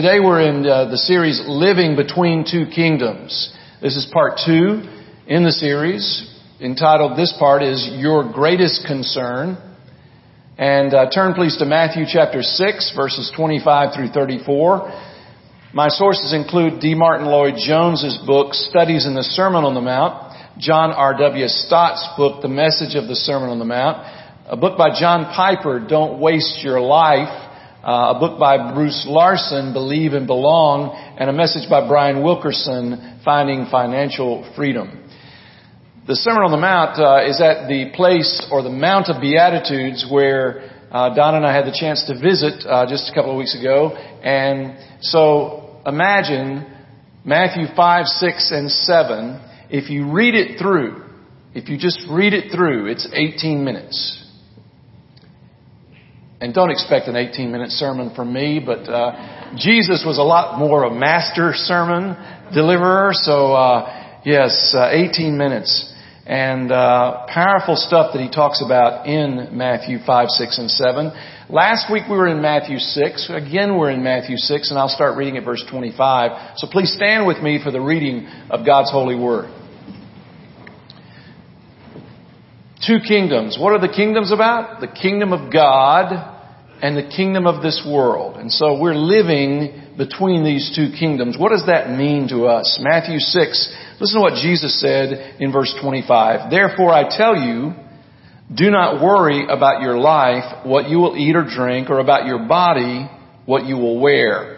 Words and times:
Today 0.00 0.20
we're 0.20 0.42
in 0.42 0.64
uh, 0.64 0.84
the 0.84 0.96
series 0.96 1.42
Living 1.44 1.96
Between 1.96 2.46
Two 2.48 2.66
Kingdoms. 2.72 3.52
This 3.82 3.96
is 3.96 4.06
part 4.12 4.38
two 4.46 4.86
in 5.26 5.42
the 5.42 5.50
series 5.50 6.22
entitled, 6.60 7.18
this 7.18 7.34
part 7.36 7.64
is 7.64 7.84
Your 7.98 8.32
Greatest 8.32 8.86
Concern. 8.86 9.58
And 10.56 10.94
uh, 10.94 11.10
turn 11.10 11.34
please 11.34 11.56
to 11.56 11.64
Matthew 11.64 12.04
chapter 12.06 12.42
6 12.44 12.92
verses 12.94 13.32
25 13.34 13.96
through 13.96 14.10
34. 14.10 14.86
My 15.74 15.88
sources 15.88 16.32
include 16.32 16.80
D. 16.80 16.94
Martyn 16.94 17.26
Lloyd-Jones's 17.26 18.20
book, 18.24 18.54
Studies 18.54 19.04
in 19.04 19.16
the 19.16 19.24
Sermon 19.24 19.64
on 19.64 19.74
the 19.74 19.80
Mount, 19.80 20.32
John 20.60 20.92
R.W. 20.92 21.48
Stott's 21.48 22.06
book, 22.16 22.40
The 22.40 22.46
Message 22.46 22.94
of 22.94 23.08
the 23.08 23.16
Sermon 23.16 23.50
on 23.50 23.58
the 23.58 23.64
Mount, 23.64 24.46
a 24.46 24.56
book 24.56 24.78
by 24.78 24.90
John 24.96 25.24
Piper, 25.34 25.84
Don't 25.84 26.20
Waste 26.20 26.62
Your 26.62 26.80
Life, 26.80 27.47
uh, 27.88 28.12
a 28.14 28.20
book 28.20 28.38
by 28.38 28.74
Bruce 28.74 29.06
Larson, 29.08 29.72
Believe 29.72 30.12
and 30.12 30.26
Belong, 30.26 30.92
and 31.18 31.30
a 31.30 31.32
message 31.32 31.70
by 31.70 31.88
Brian 31.88 32.22
Wilkerson, 32.22 33.22
Finding 33.24 33.64
Financial 33.70 34.44
Freedom. 34.54 35.08
The 36.06 36.14
Sermon 36.14 36.42
on 36.42 36.50
the 36.50 36.58
Mount 36.58 37.00
uh, 37.00 37.26
is 37.26 37.40
at 37.40 37.66
the 37.66 37.90
place 37.96 38.46
or 38.52 38.62
the 38.62 38.68
Mount 38.68 39.08
of 39.08 39.22
Beatitudes 39.22 40.06
where 40.10 40.68
uh, 40.90 41.14
Don 41.14 41.34
and 41.36 41.46
I 41.46 41.56
had 41.56 41.64
the 41.64 41.72
chance 41.72 42.04
to 42.08 42.20
visit 42.20 42.60
uh, 42.68 42.84
just 42.86 43.10
a 43.10 43.14
couple 43.14 43.30
of 43.30 43.38
weeks 43.38 43.58
ago. 43.58 43.96
And 43.96 44.76
so 45.00 45.80
imagine 45.86 46.66
Matthew 47.24 47.74
5, 47.74 48.04
6, 48.04 48.52
and 48.52 48.70
7. 48.70 49.40
If 49.70 49.88
you 49.88 50.12
read 50.12 50.34
it 50.34 50.58
through, 50.58 51.04
if 51.54 51.70
you 51.70 51.78
just 51.78 52.04
read 52.10 52.34
it 52.34 52.52
through, 52.54 52.92
it's 52.92 53.08
18 53.10 53.64
minutes. 53.64 54.27
And 56.40 56.54
don't 56.54 56.70
expect 56.70 57.08
an 57.08 57.16
18 57.16 57.50
minute 57.50 57.72
sermon 57.72 58.14
from 58.14 58.32
me, 58.32 58.60
but 58.64 58.88
uh, 58.88 59.56
Jesus 59.56 60.04
was 60.06 60.18
a 60.18 60.22
lot 60.22 60.56
more 60.56 60.84
of 60.84 60.92
a 60.92 60.94
master 60.94 61.50
sermon 61.52 62.16
deliverer. 62.54 63.10
So 63.12 63.54
uh, 63.54 64.20
yes, 64.24 64.72
uh, 64.72 64.88
18 64.88 65.36
minutes 65.36 65.92
and 66.26 66.70
uh, 66.70 67.26
powerful 67.26 67.74
stuff 67.74 68.12
that 68.12 68.22
he 68.22 68.30
talks 68.30 68.62
about 68.64 69.08
in 69.08 69.48
Matthew 69.50 69.98
5, 69.98 70.28
6, 70.28 70.58
and 70.58 70.70
7. 70.70 71.10
Last 71.50 71.90
week 71.92 72.04
we 72.08 72.16
were 72.16 72.28
in 72.28 72.40
Matthew 72.40 72.78
6. 72.78 73.30
Again 73.30 73.76
we're 73.76 73.90
in 73.90 74.04
Matthew 74.04 74.36
6, 74.36 74.70
and 74.70 74.78
I'll 74.78 74.88
start 74.88 75.16
reading 75.16 75.38
at 75.38 75.44
verse 75.44 75.64
25. 75.68 76.58
So 76.58 76.68
please 76.70 76.92
stand 76.94 77.26
with 77.26 77.38
me 77.38 77.58
for 77.60 77.72
the 77.72 77.80
reading 77.80 78.28
of 78.48 78.64
God's 78.64 78.92
holy 78.92 79.16
word. 79.16 79.50
Two 82.88 83.00
kingdoms. 83.06 83.58
What 83.60 83.74
are 83.74 83.86
the 83.86 83.92
kingdoms 83.92 84.32
about? 84.32 84.80
The 84.80 84.88
kingdom 84.88 85.34
of 85.34 85.52
God 85.52 86.08
and 86.80 86.96
the 86.96 87.14
kingdom 87.14 87.46
of 87.46 87.62
this 87.62 87.84
world. 87.86 88.36
And 88.36 88.50
so 88.50 88.80
we're 88.80 88.94
living 88.94 89.94
between 89.98 90.42
these 90.42 90.72
two 90.74 90.96
kingdoms. 90.98 91.36
What 91.38 91.50
does 91.50 91.66
that 91.66 91.90
mean 91.90 92.28
to 92.28 92.46
us? 92.46 92.80
Matthew 92.82 93.18
6, 93.18 93.76
listen 94.00 94.16
to 94.16 94.22
what 94.22 94.40
Jesus 94.40 94.80
said 94.80 95.36
in 95.38 95.52
verse 95.52 95.74
25. 95.82 96.50
Therefore 96.50 96.90
I 96.90 97.14
tell 97.14 97.36
you, 97.36 97.74
do 98.56 98.70
not 98.70 99.02
worry 99.04 99.44
about 99.44 99.82
your 99.82 99.98
life, 99.98 100.64
what 100.64 100.88
you 100.88 100.96
will 100.96 101.14
eat 101.14 101.36
or 101.36 101.44
drink, 101.44 101.90
or 101.90 101.98
about 101.98 102.24
your 102.24 102.48
body, 102.48 103.06
what 103.44 103.66
you 103.66 103.76
will 103.76 104.00
wear. 104.00 104.57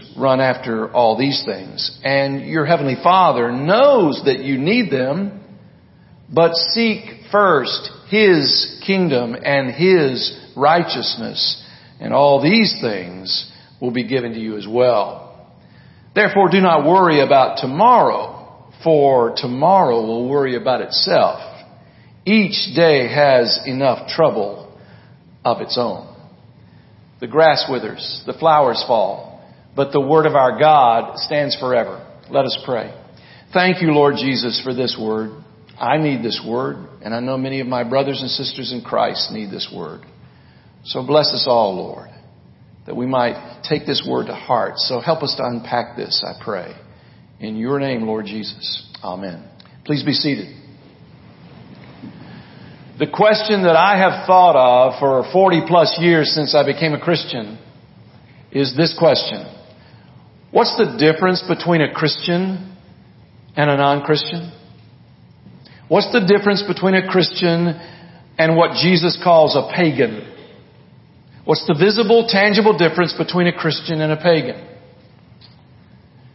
run 0.17 0.39
after 0.39 0.91
all 0.91 1.17
these 1.17 1.43
things. 1.45 1.99
And 2.03 2.45
your 2.45 2.65
heavenly 2.65 2.97
Father 3.01 3.51
knows 3.51 4.21
that 4.25 4.39
you 4.39 4.57
need 4.57 4.91
them. 4.91 5.43
But 6.33 6.55
seek 6.55 7.03
first 7.31 7.89
His 8.09 8.81
kingdom 8.85 9.35
and 9.35 9.71
His 9.73 10.37
righteousness, 10.55 11.61
and 11.99 12.13
all 12.13 12.41
these 12.41 12.77
things 12.81 13.51
will 13.81 13.91
be 13.91 14.07
given 14.07 14.33
to 14.33 14.39
you 14.39 14.57
as 14.57 14.67
well. 14.67 15.51
Therefore 16.13 16.49
do 16.49 16.61
not 16.61 16.85
worry 16.85 17.21
about 17.21 17.57
tomorrow, 17.57 18.71
for 18.83 19.33
tomorrow 19.35 20.01
will 20.01 20.29
worry 20.29 20.55
about 20.55 20.81
itself. 20.81 21.39
Each 22.25 22.75
day 22.75 23.07
has 23.07 23.61
enough 23.65 24.07
trouble 24.09 24.77
of 25.43 25.61
its 25.61 25.77
own. 25.77 26.07
The 27.19 27.27
grass 27.27 27.65
withers, 27.69 28.23
the 28.25 28.33
flowers 28.33 28.83
fall, 28.87 29.30
but 29.75 29.91
the 29.91 30.01
word 30.01 30.25
of 30.25 30.35
our 30.35 30.59
God 30.59 31.17
stands 31.17 31.55
forever. 31.57 32.07
Let 32.29 32.45
us 32.45 32.57
pray. 32.65 32.93
Thank 33.53 33.81
you, 33.81 33.91
Lord 33.91 34.15
Jesus, 34.15 34.61
for 34.63 34.73
this 34.73 34.97
word. 34.99 35.31
I 35.79 35.97
need 35.97 36.23
this 36.23 36.41
word, 36.47 36.87
and 37.01 37.13
I 37.13 37.19
know 37.19 37.37
many 37.37 37.59
of 37.59 37.67
my 37.67 37.83
brothers 37.83 38.21
and 38.21 38.29
sisters 38.29 38.71
in 38.71 38.81
Christ 38.81 39.31
need 39.31 39.49
this 39.49 39.71
word. 39.75 40.01
So 40.83 41.05
bless 41.05 41.33
us 41.33 41.45
all, 41.47 41.75
Lord, 41.75 42.09
that 42.85 42.95
we 42.95 43.05
might 43.05 43.63
take 43.67 43.85
this 43.85 44.05
word 44.07 44.27
to 44.27 44.35
heart. 44.35 44.77
So 44.77 44.99
help 44.99 45.23
us 45.23 45.35
to 45.37 45.43
unpack 45.43 45.97
this, 45.97 46.23
I 46.25 46.41
pray. 46.43 46.75
In 47.39 47.55
your 47.55 47.79
name, 47.79 48.03
Lord 48.03 48.25
Jesus. 48.25 48.87
Amen. 49.03 49.49
Please 49.83 50.03
be 50.03 50.13
seated. 50.13 50.55
The 52.99 53.07
question 53.07 53.63
that 53.63 53.75
I 53.75 53.97
have 53.97 54.27
thought 54.27 54.55
of 54.55 54.99
for 54.99 55.31
40 55.33 55.63
plus 55.67 55.97
years 55.99 56.31
since 56.35 56.53
I 56.53 56.63
became 56.63 56.93
a 56.93 56.99
Christian 56.99 57.57
is 58.51 58.77
this 58.77 58.95
question. 58.97 59.60
What's 60.51 60.75
the 60.77 60.97
difference 60.99 61.41
between 61.47 61.81
a 61.81 61.93
Christian 61.93 62.75
and 63.55 63.69
a 63.69 63.77
non-Christian? 63.77 64.51
What's 65.87 66.11
the 66.11 66.19
difference 66.19 66.63
between 66.67 66.93
a 66.95 67.07
Christian 67.07 67.67
and 68.37 68.57
what 68.57 68.75
Jesus 68.75 69.19
calls 69.23 69.55
a 69.55 69.71
pagan? 69.73 70.27
What's 71.45 71.65
the 71.67 71.75
visible, 71.77 72.27
tangible 72.29 72.77
difference 72.77 73.13
between 73.17 73.47
a 73.47 73.53
Christian 73.53 74.01
and 74.01 74.11
a 74.11 74.17
pagan? 74.17 74.67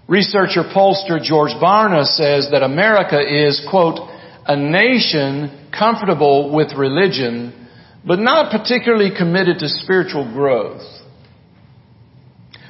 Researcher 0.09 0.62
pollster 0.75 1.21
George 1.21 1.53
Barna 1.53 2.04
says 2.06 2.48
that 2.53 2.62
America 2.62 3.21
is, 3.21 3.65
quote, 3.69 3.98
a 4.47 4.56
nation 4.56 5.69
comfortable 5.77 6.54
with 6.54 6.72
religion, 6.77 7.69
but 8.06 8.19
not 8.19 8.50
particularly 8.50 9.10
committed 9.16 9.59
to 9.59 9.69
spiritual 9.69 10.33
growth. 10.33 10.83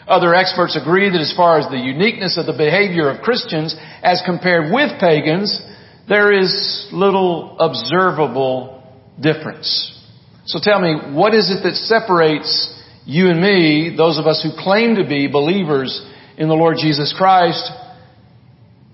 Other 0.07 0.35
experts 0.35 0.79
agree 0.81 1.11
that 1.11 1.21
as 1.21 1.35
far 1.37 1.59
as 1.59 1.69
the 1.69 1.79
uniqueness 1.79 2.39
of 2.39 2.47
the 2.47 2.53
behavior 2.53 3.11
of 3.11 3.23
Christians 3.23 3.75
as 4.03 4.23
compared 4.25 4.73
with 4.73 5.01
pagans, 5.01 5.61
there 6.09 6.33
is 6.33 6.89
little 6.93 7.59
observable 7.59 8.83
difference. 9.21 9.93
So 10.45 10.61
tell 10.63 10.81
me, 10.81 10.95
what 11.13 11.35
is 11.35 11.51
it 11.51 11.65
that 11.65 11.75
separates 11.75 12.73
you 13.05 13.31
and 13.31 13.41
me, 13.41 13.95
those 13.97 14.19
of 14.19 14.27
us 14.27 14.43
who 14.43 14.51
claim 14.63 14.95
to 14.97 15.09
be 15.09 15.27
believers 15.27 16.05
in 16.39 16.47
the 16.47 16.55
Lord 16.55 16.77
Jesus 16.81 17.13
Christ, 17.17 17.69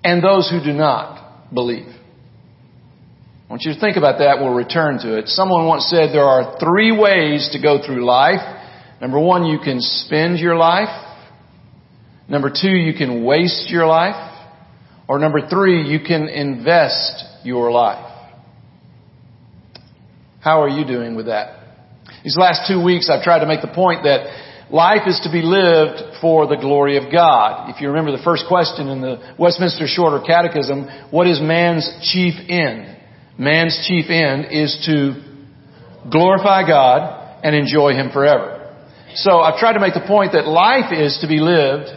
and 0.02 0.22
those 0.24 0.48
who 0.50 0.64
do 0.64 0.72
not 0.72 1.52
believe? 1.52 1.86
I 1.86 3.52
want 3.52 3.64
you 3.64 3.74
to 3.74 3.80
think 3.80 3.98
about 3.98 4.18
that. 4.20 4.38
We'll 4.40 4.54
return 4.54 4.98
to 5.00 5.18
it. 5.18 5.28
Someone 5.28 5.66
once 5.66 5.84
said 5.90 6.08
there 6.14 6.24
are 6.24 6.58
three 6.58 6.90
ways 6.90 7.50
to 7.52 7.60
go 7.60 7.84
through 7.84 8.02
life. 8.02 8.40
Number 9.02 9.20
one, 9.20 9.44
you 9.44 9.58
can 9.58 9.80
spend 9.80 10.38
your 10.38 10.56
life. 10.56 10.88
Number 12.28 12.48
two, 12.50 12.70
you 12.70 12.94
can 12.94 13.24
waste 13.24 13.68
your 13.68 13.86
life. 13.86 14.30
Or 15.08 15.18
number 15.18 15.46
three, 15.46 15.82
you 15.82 15.98
can 16.00 16.28
invest 16.28 17.24
your 17.44 17.70
life. 17.70 18.08
How 20.40 20.62
are 20.62 20.68
you 20.70 20.86
doing 20.86 21.14
with 21.14 21.26
that? 21.26 21.58
These 22.24 22.38
last 22.38 22.66
two 22.66 22.82
weeks, 22.82 23.10
I've 23.10 23.22
tried 23.22 23.40
to 23.40 23.46
make 23.46 23.60
the 23.60 23.74
point 23.74 24.04
that 24.04 24.52
Life 24.72 25.06
is 25.06 25.20
to 25.24 25.30
be 25.30 25.42
lived 25.42 26.16
for 26.22 26.46
the 26.46 26.56
glory 26.56 26.96
of 26.96 27.12
God. 27.12 27.68
If 27.68 27.82
you 27.82 27.88
remember 27.88 28.10
the 28.10 28.24
first 28.24 28.44
question 28.48 28.88
in 28.88 29.02
the 29.02 29.34
Westminster 29.38 29.86
Shorter 29.86 30.24
Catechism, 30.26 30.88
what 31.10 31.26
is 31.26 31.42
man's 31.42 31.84
chief 32.00 32.32
end? 32.48 32.96
Man's 33.38 33.84
chief 33.86 34.06
end 34.08 34.46
is 34.50 34.72
to 34.86 35.20
glorify 36.10 36.66
God 36.66 37.44
and 37.44 37.54
enjoy 37.54 37.92
Him 37.92 38.10
forever. 38.12 38.51
So 39.14 39.40
I've 39.40 39.58
tried 39.58 39.74
to 39.74 39.80
make 39.80 39.94
the 39.94 40.06
point 40.06 40.32
that 40.32 40.46
life 40.46 40.92
is 40.92 41.18
to 41.20 41.28
be 41.28 41.38
lived 41.38 41.90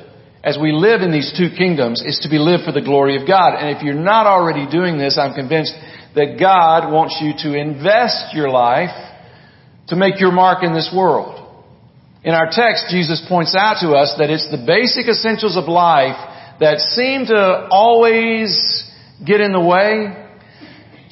as 0.44 0.60
we 0.62 0.72
live 0.72 1.02
in 1.02 1.12
these 1.12 1.34
two 1.36 1.50
kingdoms 1.58 2.04
is 2.06 2.20
to 2.22 2.30
be 2.30 2.38
lived 2.38 2.64
for 2.66 2.72
the 2.72 2.82
glory 2.82 3.20
of 3.20 3.28
God. 3.28 3.56
And 3.58 3.76
if 3.76 3.82
you're 3.82 3.96
not 3.96 4.28
already 4.28 4.70
doing 4.70 5.00
this, 5.00 5.18
I'm 5.18 5.34
convinced 5.34 5.74
that 6.14 6.38
God 6.40 6.92
wants 6.92 7.18
you 7.20 7.34
to 7.50 7.58
invest 7.58 8.36
your 8.36 8.50
life 8.50 8.94
to 9.88 9.96
make 9.96 10.20
your 10.20 10.32
mark 10.32 10.64
in 10.64 10.74
this 10.74 10.94
world. 10.96 11.42
In 12.24 12.34
our 12.34 12.48
text, 12.52 12.86
Jesus 12.90 13.26
points 13.28 13.56
out 13.58 13.78
to 13.82 13.94
us 13.94 14.16
that 14.20 14.30
it's 14.30 14.50
the 14.52 14.64
basic 14.66 15.08
essentials 15.08 15.58
of 15.58 15.66
life 15.66 16.18
that 16.60 16.80
seem 16.94 17.26
to 17.26 17.68
always 17.72 18.84
get 19.26 19.42
in 19.42 19.52
the 19.52 19.60
way. 19.60 20.14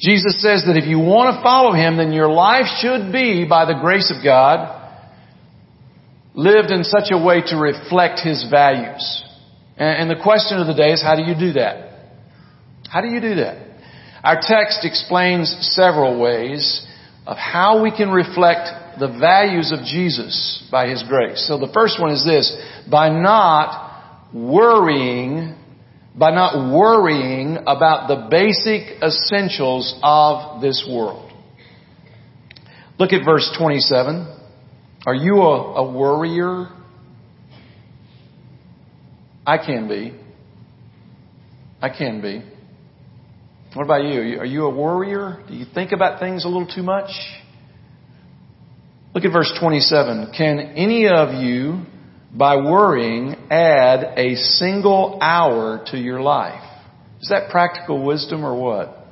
Jesus 0.00 0.40
says 0.42 0.64
that 0.66 0.76
if 0.76 0.86
you 0.86 0.98
want 0.98 1.34
to 1.34 1.42
follow 1.42 1.72
Him, 1.72 1.96
then 1.96 2.12
your 2.12 2.30
life 2.30 2.66
should 2.80 3.12
be, 3.12 3.46
by 3.48 3.64
the 3.64 3.78
grace 3.80 4.12
of 4.16 4.24
God, 4.24 4.83
lived 6.34 6.70
in 6.70 6.84
such 6.84 7.10
a 7.10 7.18
way 7.18 7.40
to 7.46 7.56
reflect 7.56 8.20
His 8.20 8.46
values. 8.50 9.24
And 9.76 10.10
the 10.10 10.20
question 10.22 10.58
of 10.58 10.66
the 10.66 10.74
day 10.74 10.92
is, 10.92 11.02
how 11.02 11.16
do 11.16 11.22
you 11.22 11.34
do 11.38 11.52
that? 11.54 11.90
How 12.88 13.00
do 13.00 13.08
you 13.08 13.20
do 13.20 13.36
that? 13.36 13.58
Our 14.22 14.40
text 14.40 14.80
explains 14.84 15.54
several 15.74 16.20
ways 16.20 16.86
of 17.26 17.36
how 17.36 17.82
we 17.82 17.90
can 17.90 18.10
reflect 18.10 18.98
the 18.98 19.08
values 19.08 19.72
of 19.72 19.84
Jesus 19.84 20.66
by 20.70 20.88
His 20.88 21.02
grace. 21.02 21.46
So 21.46 21.58
the 21.58 21.72
first 21.72 22.00
one 22.00 22.12
is 22.12 22.24
this, 22.24 22.56
by 22.90 23.08
not 23.08 24.32
worrying, 24.32 25.56
by 26.14 26.30
not 26.30 26.72
worrying 26.72 27.58
about 27.66 28.08
the 28.08 28.28
basic 28.30 29.02
essentials 29.02 29.98
of 30.02 30.60
this 30.62 30.86
world. 30.88 31.32
Look 32.98 33.12
at 33.12 33.24
verse 33.24 33.52
27. 33.58 34.33
Are 35.06 35.14
you 35.14 35.42
a, 35.42 35.74
a 35.74 35.92
worrier? 35.92 36.68
I 39.46 39.58
can 39.58 39.86
be. 39.86 40.18
I 41.82 41.90
can 41.90 42.22
be. 42.22 42.42
What 43.74 43.84
about 43.84 44.04
you? 44.04 44.38
Are 44.38 44.46
you 44.46 44.64
a 44.64 44.74
worrier? 44.74 45.42
Do 45.46 45.54
you 45.54 45.66
think 45.74 45.92
about 45.92 46.20
things 46.20 46.44
a 46.44 46.48
little 46.48 46.66
too 46.66 46.82
much? 46.82 47.10
Look 49.14 49.24
at 49.24 49.32
verse 49.32 49.52
27. 49.60 50.32
Can 50.36 50.58
any 50.58 51.06
of 51.08 51.34
you, 51.34 51.82
by 52.32 52.56
worrying, 52.56 53.34
add 53.50 54.14
a 54.16 54.36
single 54.36 55.18
hour 55.20 55.84
to 55.90 55.98
your 55.98 56.20
life? 56.20 56.62
Is 57.20 57.28
that 57.28 57.50
practical 57.50 58.04
wisdom 58.04 58.44
or 58.44 58.58
what? 58.58 59.03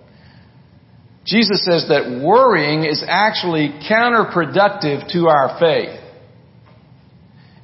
Jesus 1.24 1.64
says 1.64 1.86
that 1.88 2.20
worrying 2.24 2.84
is 2.84 3.04
actually 3.06 3.69
counterproductive 3.88 5.12
to 5.12 5.28
our 5.28 5.58
faith. 5.60 6.00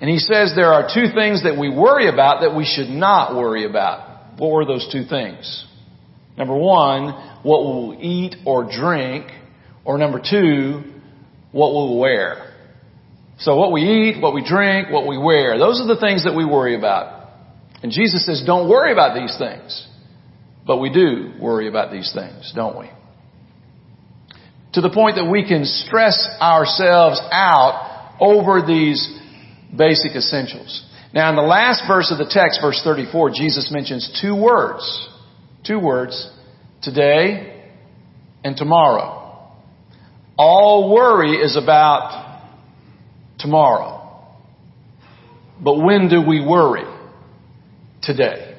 And 0.01 0.09
he 0.09 0.19
says 0.19 0.53
there 0.55 0.73
are 0.73 0.89
two 0.95 1.13
things 1.13 1.43
that 1.43 1.59
we 1.59 1.69
worry 1.69 2.09
about 2.09 2.43
that 2.43 2.55
we 2.55 2.65
should 2.65 2.89
not 2.89 3.35
worry 3.35 3.65
about. 3.65 4.39
What 4.39 4.53
were 4.53 4.65
those 4.65 4.89
two 4.93 5.05
things? 5.05 5.67
Number 6.37 6.57
one, 6.57 7.41
what 7.43 7.65
we'll 7.65 7.99
eat 8.01 8.37
or 8.47 8.71
drink. 8.71 9.27
Or 9.85 9.99
number 9.99 10.21
two, 10.21 10.85
what 11.51 11.73
we'll 11.73 11.99
wear. 11.99 12.55
So 13.39 13.57
what 13.57 13.73
we 13.73 13.81
eat, 13.83 14.21
what 14.21 14.35
we 14.35 14.45
drink, 14.47 14.91
what 14.91 15.07
we 15.07 15.17
wear, 15.17 15.59
those 15.59 15.81
are 15.81 15.87
the 15.87 16.01
things 16.01 16.25
that 16.25 16.35
we 16.37 16.45
worry 16.45 16.77
about. 16.77 17.31
And 17.83 17.91
Jesus 17.91 18.27
says, 18.27 18.43
don't 18.45 18.69
worry 18.69 18.93
about 18.93 19.15
these 19.15 19.37
things. 19.39 19.87
But 20.67 20.79
we 20.79 20.93
do 20.93 21.33
worry 21.41 21.69
about 21.69 21.91
these 21.91 22.13
things, 22.13 22.53
don't 22.55 22.79
we? 22.79 22.91
To 24.75 24.81
the 24.81 24.91
point 24.91 25.17
that 25.17 25.25
we 25.25 25.47
can 25.47 25.65
stress 25.65 26.29
ourselves 26.41 27.21
out 27.33 28.17
over 28.21 28.61
these 28.67 29.19
basic 29.77 30.13
essentials. 30.13 30.85
Now 31.15 31.31
in 31.31 31.37
the 31.37 31.43
last 31.43 31.85
verse 31.89 32.11
of 32.13 32.19
the 32.19 32.31
text, 32.31 32.61
verse 32.61 32.81
34, 32.85 33.31
Jesus 33.31 33.71
mentions 33.73 34.21
two 34.21 34.37
words. 34.37 35.09
Two 35.67 35.81
words. 35.81 36.31
Today 36.83 37.65
and 38.45 38.57
tomorrow. 38.57 39.55
All 40.37 40.95
worry 40.95 41.37
is 41.37 41.57
about 41.57 42.43
tomorrow. 43.39 43.99
But 45.61 45.79
when 45.79 46.09
do 46.09 46.23
we 46.27 46.45
worry? 46.45 46.85
Today. 48.03 48.57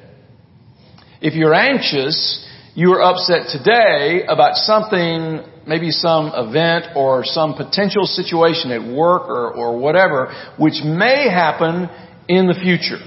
If 1.22 1.34
you're 1.34 1.54
anxious, 1.54 2.39
you 2.74 2.92
are 2.92 3.02
upset 3.02 3.48
today 3.50 4.24
about 4.28 4.54
something 4.54 5.44
maybe 5.66 5.90
some 5.90 6.32
event 6.34 6.96
or 6.96 7.24
some 7.24 7.54
potential 7.54 8.04
situation 8.04 8.70
at 8.72 8.82
work 8.82 9.28
or, 9.28 9.52
or 9.52 9.78
whatever, 9.78 10.32
which 10.58 10.82
may 10.84 11.28
happen 11.28 11.88
in 12.28 12.46
the 12.46 12.54
future. 12.54 12.98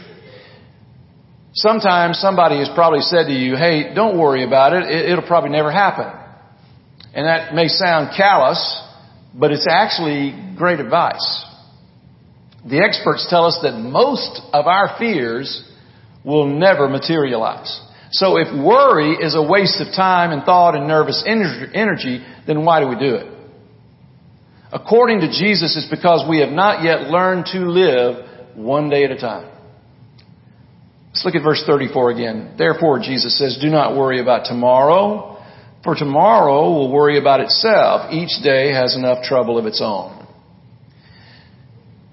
Sometimes 1.54 2.19
somebody 2.19 2.57
has 2.60 2.69
probably 2.74 3.01
said 3.01 3.25
to 3.25 3.33
you, 3.33 3.56
hey, 3.56 3.94
don't 3.94 4.18
worry 4.18 4.45
about 4.45 4.74
it. 4.74 4.83
it 4.89 5.10
it'll 5.10 5.27
probably 5.27 5.51
never 5.51 5.71
happen. 5.71 6.07
And 7.13 7.27
that 7.27 7.54
may 7.54 7.68
sound 7.68 8.15
callous, 8.18 8.81
but 9.33 9.51
it's 9.51 9.68
actually 9.69 10.56
great 10.57 10.80
advice. 10.80 11.45
The 12.68 12.80
experts 12.80 13.27
tell 13.30 13.45
us 13.45 13.60
that 13.62 13.74
most 13.74 14.42
of 14.54 14.68
our 14.68 14.95
fears 14.98 15.69
will 16.24 16.48
never 16.48 16.88
materialize. 16.88 17.80
So 18.13 18.38
if 18.38 18.48
worry 18.54 19.15
is 19.15 19.33
a 19.36 19.42
waste 19.42 19.81
of 19.81 19.88
time 19.88 20.31
and 20.31 20.44
thought 20.44 20.75
and 20.75 20.88
nervous 20.88 21.24
energy, 21.25 22.24
then 22.45 22.63
why 22.63 22.80
do 22.80 22.88
we 22.88 22.95
do 22.95 23.15
it? 23.15 23.27
According 24.71 25.21
to 25.21 25.27
Jesus, 25.30 25.75
it's 25.75 25.89
because 25.89 26.24
we 26.30 26.39
have 26.39 26.50
not 26.50 26.83
yet 26.83 27.10
learned 27.10 27.48
to 27.54 27.60
live 27.60 28.56
one 28.56 28.89
day 28.92 29.04
at 29.04 29.12
a 29.12 29.18
time. 29.18 29.50
Let's 31.07 31.25
look 31.25 31.33
at 31.33 31.44
verse 31.44 31.63
34 31.65 32.12
again. 32.12 32.56
Therefore, 32.56 33.00
Jesus 33.00 33.38
says, 33.38 33.57
do 33.60 33.69
not 33.69 33.98
worry 33.98 34.21
about 34.21 34.45
tomorrow, 34.45 35.44
for 35.83 35.95
tomorrow 35.95 36.69
will 36.69 36.92
worry 36.92 37.19
about 37.19 37.39
itself. 37.39 38.12
Each 38.13 38.44
day 38.44 38.74
has 38.74 38.95
enough 38.95 39.24
trouble 39.24 39.57
of 39.57 39.65
its 39.65 39.81
own. 39.83 40.22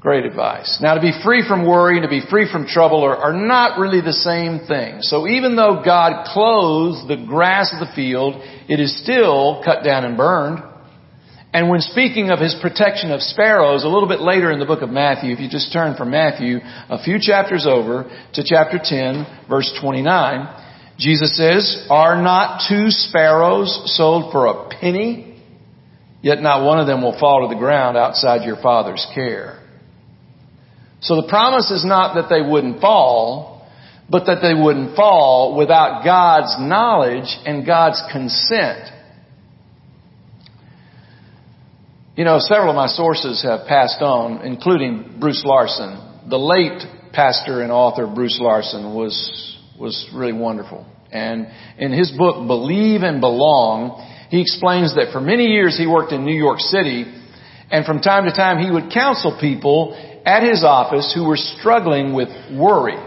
Great 0.01 0.25
advice. 0.25 0.79
Now 0.81 0.95
to 0.95 1.01
be 1.01 1.13
free 1.23 1.47
from 1.47 1.67
worry 1.67 1.99
and 1.99 2.05
to 2.05 2.09
be 2.09 2.23
free 2.31 2.51
from 2.51 2.67
trouble 2.67 3.05
are, 3.05 3.17
are, 3.17 3.33
not 3.35 3.79
really 3.79 4.01
the 4.01 4.15
same 4.15 4.67
thing. 4.67 5.03
So 5.03 5.29
even 5.29 5.57
though 5.57 5.83
God 5.85 6.25
clothes 6.33 7.07
the 7.07 7.23
grass 7.29 7.71
of 7.75 7.87
the 7.87 7.95
field, 7.95 8.41
it 8.67 8.81
is 8.81 9.03
still 9.03 9.61
cut 9.63 9.85
down 9.85 10.07
and 10.07 10.17
burned. 10.17 10.63
And 11.53 11.69
when 11.69 11.81
speaking 11.81 12.31
of 12.31 12.39
his 12.39 12.57
protection 12.63 13.11
of 13.11 13.21
sparrows, 13.21 13.85
a 13.85 13.89
little 13.89 14.09
bit 14.09 14.21
later 14.21 14.51
in 14.51 14.59
the 14.59 14.65
book 14.65 14.81
of 14.81 14.89
Matthew, 14.89 15.33
if 15.33 15.41
you 15.41 15.51
just 15.51 15.71
turn 15.71 15.97
from 15.97 16.11
Matthew 16.11 16.61
a 16.63 17.03
few 17.03 17.19
chapters 17.21 17.67
over 17.69 18.11
to 18.35 18.43
chapter 18.43 18.81
10, 18.83 19.49
verse 19.51 19.71
29, 19.83 20.49
Jesus 20.99 21.37
says, 21.37 21.87
Are 21.91 22.23
not 22.23 22.63
two 22.71 22.89
sparrows 22.89 23.83
sold 23.97 24.33
for 24.33 24.47
a 24.47 24.69
penny? 24.69 25.43
Yet 26.23 26.41
not 26.41 26.65
one 26.65 26.79
of 26.79 26.87
them 26.87 27.03
will 27.03 27.19
fall 27.19 27.47
to 27.47 27.55
the 27.55 27.59
ground 27.59 27.99
outside 27.99 28.47
your 28.47 28.57
Father's 28.63 29.07
care. 29.15 29.60
So 31.01 31.17
the 31.17 31.29
promise 31.29 31.71
is 31.71 31.85
not 31.85 32.15
that 32.15 32.29
they 32.29 32.43
wouldn't 32.43 32.81
fall, 32.81 33.67
but 34.09 34.27
that 34.27 34.41
they 34.43 34.55
wouldn't 34.55 34.97
fall 34.97 35.57
without 35.57 36.05
God's 36.05 36.57
knowledge 36.59 37.29
and 37.47 37.65
God's 37.65 38.03
consent. 38.13 38.91
You 42.17 42.25
know, 42.25 42.39
several 42.39 42.71
of 42.71 42.77
my 42.77 42.89
sources 42.89 43.43
have 43.45 43.67
passed 43.67 44.03
on, 44.03 44.45
including 44.45 45.17
Bruce 45.21 45.43
Larson. 45.45 46.29
The 46.29 46.39
late 46.39 46.83
pastor 47.13 47.63
and 47.63 47.73
author 47.73 48.07
Bruce 48.07 48.39
Larson 48.41 48.95
was, 48.95 49.59
was 49.79 50.07
really 50.13 50.35
wonderful. 50.35 50.85
And 51.11 51.47
in 51.79 51.93
his 51.93 52.11
book, 52.11 52.47
Believe 52.47 53.03
and 53.03 53.21
Belong, 53.21 54.07
he 54.29 54.41
explains 54.41 54.95
that 54.97 55.13
for 55.13 55.21
many 55.21 55.47
years 55.47 55.79
he 55.79 55.87
worked 55.87 56.13
in 56.13 56.25
New 56.25 56.37
York 56.37 56.59
City, 56.59 57.05
and 57.71 57.87
from 57.87 58.01
time 58.01 58.25
to 58.25 58.33
time 58.33 58.59
he 58.59 58.71
would 58.71 58.93
counsel 58.93 59.39
people 59.41 59.97
at 60.27 60.43
his 60.43 60.65
office 60.65 61.13
who 61.15 61.25
were 61.27 61.37
struggling 61.37 62.15
with 62.15 62.29
worry, 62.53 62.99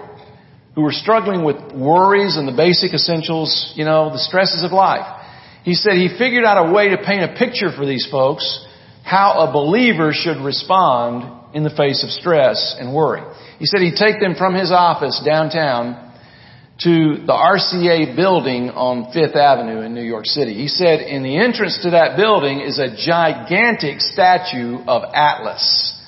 who 0.76 0.82
were 0.82 0.92
struggling 0.92 1.44
with 1.44 1.58
worries 1.74 2.38
and 2.38 2.48
the 2.48 2.56
basic 2.56 2.94
essentials, 2.94 3.74
you 3.76 3.86
know, 3.86 4.12
the 4.12 4.20
stresses 4.20 4.64
of 4.64 4.72
life. 4.72 5.22
He 5.64 5.76
said 5.76 5.94
he 5.94 6.16
figured 6.18 6.44
out 6.44 6.68
a 6.68 6.72
way 6.72 6.90
to 6.90 6.98
paint 6.98 7.24
a 7.24 7.36
picture 7.38 7.72
for 7.72 7.86
these 7.86 8.08
folks 8.12 8.66
how 9.04 9.48
a 9.48 9.52
believer 9.52 10.12
should 10.14 10.38
respond 10.38 11.56
in 11.56 11.64
the 11.64 11.70
face 11.70 12.04
of 12.04 12.10
stress 12.10 12.76
and 12.80 12.94
worry. 12.94 13.22
He 13.60 13.66
said 13.66 13.82
he'd 13.82 13.96
take 13.96 14.20
them 14.20 14.36
from 14.36 14.56
his 14.56 14.72
office 14.72 15.22
downtown 15.24 16.12
to 16.80 17.24
the 17.26 17.34
RCA 17.34 18.16
building 18.16 18.70
on 18.72 19.14
Fifth 19.14 19.36
Avenue 19.36 19.82
in 19.82 19.94
New 19.94 20.04
York 20.04 20.26
City. 20.26 20.56
He 20.56 20.68
said 20.68 21.02
in 21.02 21.22
the 21.22 21.38
entrance 21.38 21.80
to 21.84 21.92
that 21.92 22.18
building 22.18 22.62
is 22.62 22.80
a 22.80 22.96
gigantic 22.96 24.02
statue 24.02 24.80
of 24.88 25.04
Atlas 25.14 26.00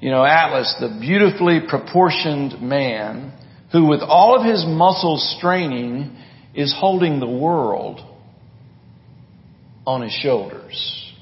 You 0.00 0.10
know, 0.10 0.24
Atlas, 0.24 0.74
the 0.80 0.96
beautifully 1.00 1.60
proportioned 1.68 2.62
man 2.62 3.32
who 3.72 3.86
with 3.86 4.00
all 4.00 4.38
of 4.38 4.46
his 4.46 4.64
muscles 4.66 5.34
straining 5.36 6.16
is 6.54 6.74
holding 6.76 7.18
the 7.20 7.28
world 7.28 8.00
on 9.86 10.02
his 10.02 10.12
shoulders. 10.12 11.12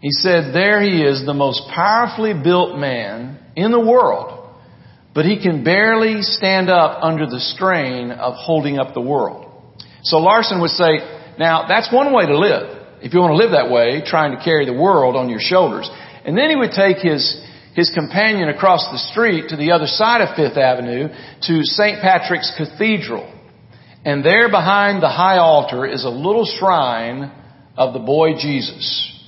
He 0.00 0.10
said 0.10 0.54
there 0.54 0.82
he 0.82 1.02
is, 1.02 1.24
the 1.24 1.34
most 1.34 1.62
powerfully 1.74 2.32
built 2.32 2.78
man 2.78 3.38
in 3.54 3.70
the 3.70 3.80
world, 3.80 4.48
but 5.14 5.24
he 5.24 5.40
can 5.40 5.62
barely 5.62 6.22
stand 6.22 6.70
up 6.70 7.02
under 7.02 7.26
the 7.26 7.38
strain 7.38 8.10
of 8.10 8.34
holding 8.34 8.78
up 8.78 8.94
the 8.94 9.00
world. 9.00 9.46
So 10.02 10.16
Larson 10.16 10.60
would 10.62 10.70
say, 10.70 10.98
now 11.38 11.68
that's 11.68 11.92
one 11.92 12.12
way 12.14 12.26
to 12.26 12.38
live. 12.38 12.78
If 13.02 13.14
you 13.14 13.20
want 13.20 13.32
to 13.32 13.36
live 13.36 13.52
that 13.52 13.70
way, 13.70 14.02
trying 14.04 14.36
to 14.36 14.42
carry 14.42 14.66
the 14.66 14.74
world 14.74 15.16
on 15.16 15.28
your 15.28 15.40
shoulders. 15.40 15.88
And 16.24 16.36
then 16.36 16.50
he 16.50 16.56
would 16.56 16.72
take 16.72 16.98
his, 16.98 17.40
his 17.74 17.90
companion 17.94 18.48
across 18.48 18.84
the 18.90 18.98
street 18.98 19.48
to 19.48 19.56
the 19.56 19.72
other 19.72 19.86
side 19.86 20.20
of 20.20 20.36
Fifth 20.36 20.56
Avenue 20.56 21.08
to 21.42 21.64
St. 21.64 22.00
Patrick's 22.00 22.52
Cathedral. 22.56 23.26
And 24.04 24.24
there 24.24 24.50
behind 24.50 25.02
the 25.02 25.08
high 25.08 25.38
altar 25.38 25.86
is 25.86 26.04
a 26.04 26.10
little 26.10 26.44
shrine 26.44 27.32
of 27.76 27.92
the 27.92 27.98
boy 27.98 28.34
Jesus, 28.34 29.18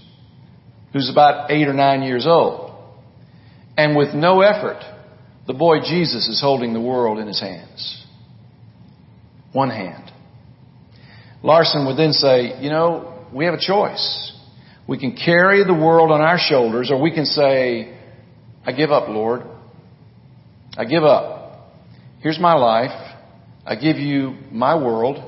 who's 0.93 1.11
about 1.11 1.51
eight 1.51 1.69
or 1.69 1.75
nine 1.75 2.03
years 2.03 2.27
old. 2.27 2.71
And 3.77 3.97
with 3.97 4.15
no 4.15 4.41
effort, 4.41 4.83
the 5.47 5.55
boy 5.55 5.81
Jesus 5.81 6.29
is 6.29 6.41
holding 6.41 6.73
the 6.73 6.81
world 6.81 7.19
in 7.19 7.27
his 7.27 7.41
hands. 7.41 8.05
One 9.53 9.71
hand. 9.71 10.11
Larson 11.43 11.87
would 11.87 11.97
then 11.97 12.13
say, 12.13 12.61
you 12.63 12.71
know, 12.71 13.27
we 13.33 13.47
have 13.47 13.55
a 13.55 13.61
choice. 13.61 14.32
We 14.87 14.99
can 14.99 15.17
carry 15.17 15.65
the 15.65 15.75
world 15.75 16.11
on 16.11 16.21
our 16.21 16.39
shoulders 16.39 16.91
or 16.91 17.01
we 17.01 17.13
can 17.15 17.25
say, 17.25 17.97
I 18.65 18.73
give 18.73 18.91
up, 18.91 19.09
Lord. 19.09 19.43
I 20.77 20.85
give 20.85 21.05
up. 21.05 21.71
Here's 22.21 22.39
my 22.39 22.55
life. 22.55 22.91
I 23.65 23.77
give 23.77 23.97
you 23.97 24.37
my 24.51 24.75
world. 24.75 25.19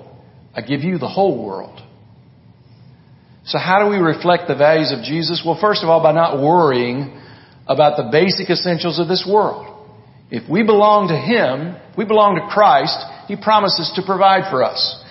I 0.55 0.61
give 0.61 0.83
you 0.83 0.99
the 0.99 1.09
whole 1.09 1.45
world. 1.45 1.81
So 3.45 3.59
how 3.59 3.85
do 3.85 3.91
we 3.91 3.99
reflect 3.99 4.49
the 4.49 4.55
values 4.57 4.93
of 4.93 5.05
Jesus? 5.05 5.43
Well, 5.45 5.59
first 5.61 5.83
of 5.83 5.89
all, 5.89 6.03
by 6.03 6.13
not 6.13 6.41
worrying 6.41 7.21
about 7.67 7.97
the 7.97 8.09
basic 8.11 8.49
essentials 8.51 8.99
of 8.99 9.09
this 9.09 9.27
world. 9.29 9.71
If 10.31 10.49
we 10.49 10.63
belong 10.63 11.09
to 11.09 11.17
Him, 11.17 11.77
we 11.97 12.05
belong 12.05 12.37
to 12.37 12.49
Christ, 12.53 12.97
He 13.29 13.37
promises 13.37 13.93
to 13.97 14.03
provide 14.07 14.51
for 14.51 14.65
us. 14.65 15.04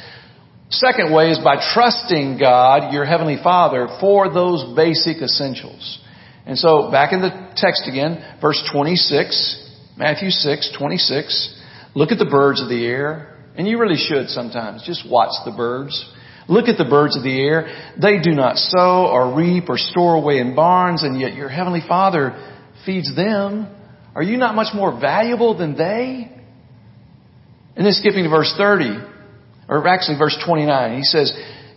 Second 0.80 1.14
way 1.14 1.30
is 1.30 1.38
by 1.38 1.58
trusting 1.74 2.40
God, 2.40 2.94
your 2.94 3.06
Heavenly 3.06 3.38
Father, 3.44 3.88
for 4.00 4.34
those 4.34 4.76
basic 4.76 5.18
essentials. 5.22 6.00
And 6.48 6.58
so, 6.58 6.90
back 6.90 7.14
in 7.14 7.22
the 7.22 7.54
text 7.56 7.84
again, 7.88 8.38
verse 8.42 8.62
26, 8.74 9.70
Matthew 9.96 10.32
6, 10.32 10.76
26. 10.76 11.62
Look 11.94 12.12
at 12.12 12.18
the 12.18 12.26
birds 12.26 12.60
of 12.60 12.70
the 12.70 12.86
air. 12.88 13.38
And 13.56 13.68
you 13.68 13.80
really 13.80 13.98
should 13.98 14.30
sometimes. 14.30 14.84
Just 14.84 15.08
watch 15.08 15.34
the 15.46 15.52
birds. 15.52 16.12
Look 16.50 16.68
at 16.68 16.80
the 16.80 16.90
birds 16.90 17.16
of 17.16 17.22
the 17.22 17.40
air. 17.40 17.94
They 18.02 18.20
do 18.20 18.32
not 18.32 18.58
sow 18.58 19.06
or 19.06 19.38
reap 19.38 19.70
or 19.70 19.78
store 19.78 20.16
away 20.16 20.40
in 20.40 20.56
barns, 20.56 21.04
and 21.04 21.20
yet 21.22 21.36
your 21.36 21.50
Heavenly 21.50 21.84
Father 21.88 22.34
feeds 22.84 23.16
them. 23.16 23.68
Are 24.16 24.24
you 24.24 24.38
not 24.38 24.56
much 24.56 24.74
more 24.74 25.00
valuable 25.00 25.56
than 25.56 25.78
they? 25.78 26.32
And 27.76 27.86
then 27.86 27.94
skipping 27.94 28.24
to 28.24 28.30
verse 28.30 28.54
30 28.58 29.13
or 29.68 29.88
actually 29.88 30.18
verse 30.18 30.38
29, 30.46 30.98
he 30.98 31.04
says, 31.04 31.32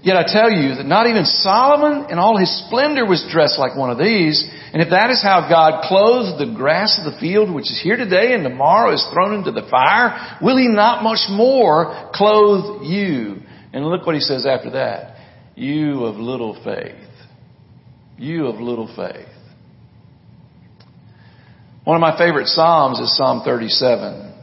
Yet 0.07 0.17
I 0.17 0.23
tell 0.23 0.51
you 0.51 0.77
that 0.77 0.87
not 0.87 1.09
even 1.09 1.25
Solomon 1.25 2.11
in 2.11 2.19
all 2.19 2.37
his 2.37 2.65
splendor 2.67 3.05
was 3.05 3.27
dressed 3.29 3.59
like 3.59 3.77
one 3.77 3.91
of 3.91 3.99
these. 3.99 4.49
And 4.73 4.81
if 4.81 4.91
that 4.91 5.11
is 5.11 5.21
how 5.21 5.49
God 5.49 5.83
clothes 5.89 6.39
the 6.39 6.55
grass 6.55 6.97
of 6.99 7.13
the 7.13 7.19
field, 7.19 7.53
which 7.53 7.65
is 7.65 7.81
here 7.83 7.97
today 7.97 8.33
and 8.33 8.45
tomorrow 8.45 8.93
is 8.95 9.05
thrown 9.13 9.35
into 9.35 9.51
the 9.51 9.67
fire, 9.69 10.39
will 10.41 10.59
he 10.59 10.69
not 10.69 11.03
much 11.03 11.27
more 11.29 12.11
clothe 12.15 12.85
you? 12.85 13.43
And 13.73 13.85
look 13.85 14.07
what 14.07 14.15
he 14.15 14.21
says 14.21 14.47
after 14.47 14.71
that. 14.71 15.17
You 15.57 16.05
of 16.05 16.17
little 16.17 16.55
faith. 16.63 16.95
You 18.17 18.47
of 18.47 18.61
little 18.61 18.87
faith. 18.95 19.27
One 21.83 21.97
of 21.97 22.01
my 22.01 22.17
favorite 22.17 22.47
Psalms 22.47 23.01
is 23.01 23.17
Psalm 23.17 23.43
37. 23.45 24.35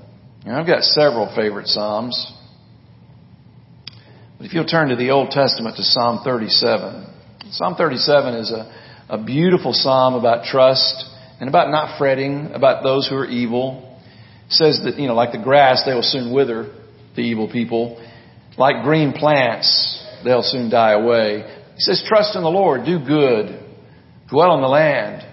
And 0.45 0.55
I've 0.55 0.67
got 0.67 0.83
several 0.83 1.33
favorite 1.35 1.67
Psalms. 1.67 2.33
If 4.43 4.53
you'll 4.53 4.65
turn 4.65 4.89
to 4.89 4.97
the 4.97 5.12
Old 5.12 5.31
Testament 5.31 5.77
to 5.77 5.83
Psalm 5.83 6.19
37. 6.21 7.07
Psalm 7.51 7.75
37 7.75 8.33
is 8.33 8.51
a, 8.51 8.75
a 9.07 9.23
beautiful 9.23 9.71
psalm 9.71 10.15
about 10.15 10.43
trust 10.43 11.05
and 11.39 11.47
about 11.47 11.71
not 11.71 11.97
fretting 11.97 12.51
about 12.53 12.83
those 12.83 13.07
who 13.07 13.15
are 13.15 13.25
evil. 13.25 13.97
It 14.47 14.51
says 14.51 14.81
that, 14.83 15.00
you 15.00 15.07
know, 15.07 15.15
like 15.15 15.31
the 15.31 15.41
grass, 15.41 15.83
they 15.85 15.93
will 15.93 16.03
soon 16.03 16.33
wither, 16.33 16.75
the 17.15 17.21
evil 17.21 17.50
people. 17.50 18.05
Like 18.57 18.83
green 18.83 19.13
plants, 19.13 20.05
they'll 20.25 20.43
soon 20.43 20.69
die 20.69 20.91
away. 20.91 21.43
He 21.75 21.79
says, 21.79 22.03
trust 22.05 22.35
in 22.35 22.41
the 22.41 22.50
Lord, 22.50 22.83
do 22.85 23.00
good, 23.00 23.63
dwell 24.29 24.55
in 24.55 24.62
the 24.62 24.67
land, 24.67 25.25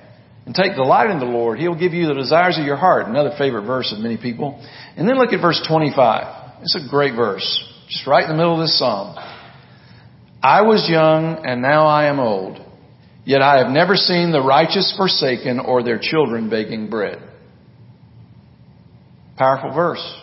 and 0.46 0.54
take 0.54 0.76
delight 0.76 1.10
in 1.10 1.18
the 1.18 1.24
Lord. 1.24 1.58
He'll 1.58 1.74
give 1.76 1.94
you 1.94 2.06
the 2.06 2.14
desires 2.14 2.58
of 2.60 2.64
your 2.64 2.76
heart. 2.76 3.08
Another 3.08 3.32
favorite 3.36 3.66
verse 3.66 3.92
of 3.92 3.98
many 3.98 4.18
people. 4.18 4.64
And 4.96 5.08
then 5.08 5.18
look 5.18 5.32
at 5.32 5.42
verse 5.42 5.60
25. 5.66 6.62
It's 6.62 6.76
a 6.76 6.88
great 6.88 7.16
verse. 7.16 7.66
Just 7.90 8.06
right 8.06 8.22
in 8.22 8.30
the 8.30 8.36
middle 8.36 8.54
of 8.54 8.60
this 8.60 8.78
psalm. 8.78 9.16
I 10.42 10.62
was 10.62 10.88
young 10.88 11.44
and 11.44 11.60
now 11.60 11.86
I 11.86 12.06
am 12.06 12.20
old, 12.20 12.64
yet 13.24 13.42
I 13.42 13.58
have 13.58 13.72
never 13.72 13.96
seen 13.96 14.30
the 14.30 14.40
righteous 14.40 14.94
forsaken 14.96 15.58
or 15.58 15.82
their 15.82 15.98
children 16.00 16.48
begging 16.48 16.88
bread. 16.88 17.20
Powerful 19.36 19.74
verse. 19.74 20.16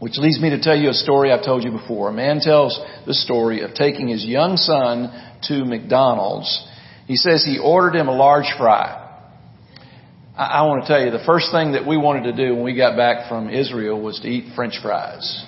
Which 0.00 0.16
leads 0.16 0.40
me 0.40 0.50
to 0.50 0.62
tell 0.62 0.76
you 0.76 0.90
a 0.90 0.94
story 0.94 1.30
I've 1.30 1.44
told 1.44 1.62
you 1.62 1.72
before. 1.72 2.08
A 2.08 2.12
man 2.12 2.40
tells 2.40 2.80
the 3.06 3.14
story 3.14 3.62
of 3.62 3.74
taking 3.74 4.08
his 4.08 4.24
young 4.24 4.56
son 4.56 5.12
to 5.42 5.64
McDonald's. 5.64 6.66
He 7.06 7.16
says 7.16 7.44
he 7.44 7.58
ordered 7.58 7.96
him 7.96 8.08
a 8.08 8.16
large 8.16 8.46
fry. 8.56 9.07
I, 10.38 10.62
want 10.62 10.84
to 10.84 10.86
tell 10.86 11.04
you, 11.04 11.10
the 11.10 11.24
first 11.26 11.50
thing 11.50 11.72
that 11.72 11.84
we 11.84 11.96
wanted 11.96 12.30
to 12.30 12.32
do 12.32 12.54
when 12.54 12.62
we 12.62 12.76
got 12.76 12.96
back 12.96 13.28
from 13.28 13.50
Israel 13.50 14.00
was 14.00 14.20
to 14.20 14.28
eat 14.28 14.54
French 14.54 14.78
fries. 14.80 15.44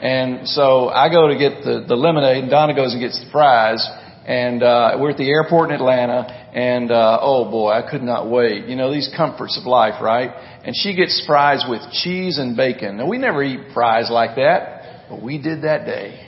And 0.00 0.48
so 0.48 0.88
I 0.88 1.10
go 1.10 1.28
to 1.28 1.36
get 1.36 1.62
the, 1.64 1.84
the 1.86 1.96
lemonade, 1.96 2.44
and 2.44 2.50
Donna 2.50 2.74
goes 2.74 2.94
and 2.94 3.02
gets 3.02 3.22
the 3.22 3.30
fries. 3.30 3.86
And 4.26 4.62
uh, 4.62 4.96
we're 4.98 5.10
at 5.10 5.18
the 5.18 5.28
airport 5.28 5.68
in 5.68 5.76
Atlanta, 5.76 6.26
and 6.54 6.90
uh, 6.90 7.18
oh 7.20 7.50
boy, 7.50 7.70
I 7.70 7.88
could 7.88 8.02
not 8.02 8.30
wait. 8.30 8.64
You 8.66 8.74
know 8.74 8.90
these 8.90 9.12
comforts 9.14 9.58
of 9.60 9.66
life, 9.66 10.02
right? 10.02 10.30
And 10.64 10.74
she 10.74 10.96
gets 10.96 11.22
fries 11.26 11.64
with 11.68 11.82
cheese 11.92 12.38
and 12.38 12.56
bacon. 12.56 12.96
Now 12.96 13.06
we 13.06 13.18
never 13.18 13.44
eat 13.44 13.72
fries 13.74 14.08
like 14.10 14.36
that, 14.36 15.08
but 15.10 15.22
we 15.22 15.40
did 15.40 15.62
that 15.62 15.84
day. 15.84 16.25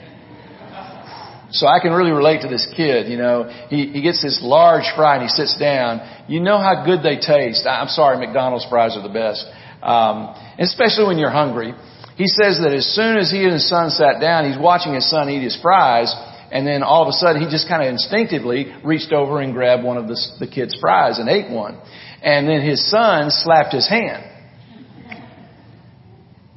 So 1.51 1.65
I 1.65 1.79
can 1.79 1.93
really 1.93 2.11
relate 2.11 2.41
to 2.41 2.47
this 2.47 2.67
kid, 2.75 3.07
you 3.07 3.17
know. 3.17 3.49
He, 3.69 3.87
he 3.87 4.01
gets 4.01 4.21
this 4.21 4.39
large 4.43 4.85
fry 4.95 5.15
and 5.15 5.23
he 5.23 5.29
sits 5.29 5.57
down. 5.57 6.01
You 6.27 6.39
know 6.41 6.59
how 6.59 6.85
good 6.85 7.01
they 7.01 7.17
taste. 7.17 7.65
I'm 7.65 7.87
sorry, 7.87 8.17
McDonald's 8.23 8.67
fries 8.69 8.95
are 8.95 9.01
the 9.01 9.13
best. 9.13 9.45
Um, 9.81 10.35
especially 10.59 11.07
when 11.07 11.17
you're 11.17 11.31
hungry. 11.31 11.73
He 12.17 12.27
says 12.27 12.59
that 12.61 12.73
as 12.73 12.85
soon 12.93 13.17
as 13.17 13.31
he 13.31 13.43
and 13.43 13.53
his 13.53 13.67
son 13.67 13.89
sat 13.89 14.19
down, 14.19 14.45
he's 14.45 14.59
watching 14.59 14.93
his 14.93 15.09
son 15.09 15.29
eat 15.29 15.41
his 15.41 15.57
fries, 15.61 16.13
and 16.51 16.67
then 16.67 16.83
all 16.83 17.01
of 17.01 17.07
a 17.07 17.13
sudden 17.13 17.41
he 17.41 17.49
just 17.49 17.67
kind 17.67 17.81
of 17.81 17.89
instinctively 17.89 18.71
reached 18.83 19.13
over 19.13 19.39
and 19.39 19.53
grabbed 19.53 19.83
one 19.83 19.97
of 19.97 20.07
the, 20.07 20.19
the 20.39 20.47
kid's 20.47 20.77
fries 20.79 21.17
and 21.17 21.29
ate 21.29 21.49
one. 21.49 21.79
And 22.21 22.47
then 22.47 22.61
his 22.61 22.89
son 22.91 23.31
slapped 23.31 23.73
his 23.73 23.87
hand. 23.87 24.25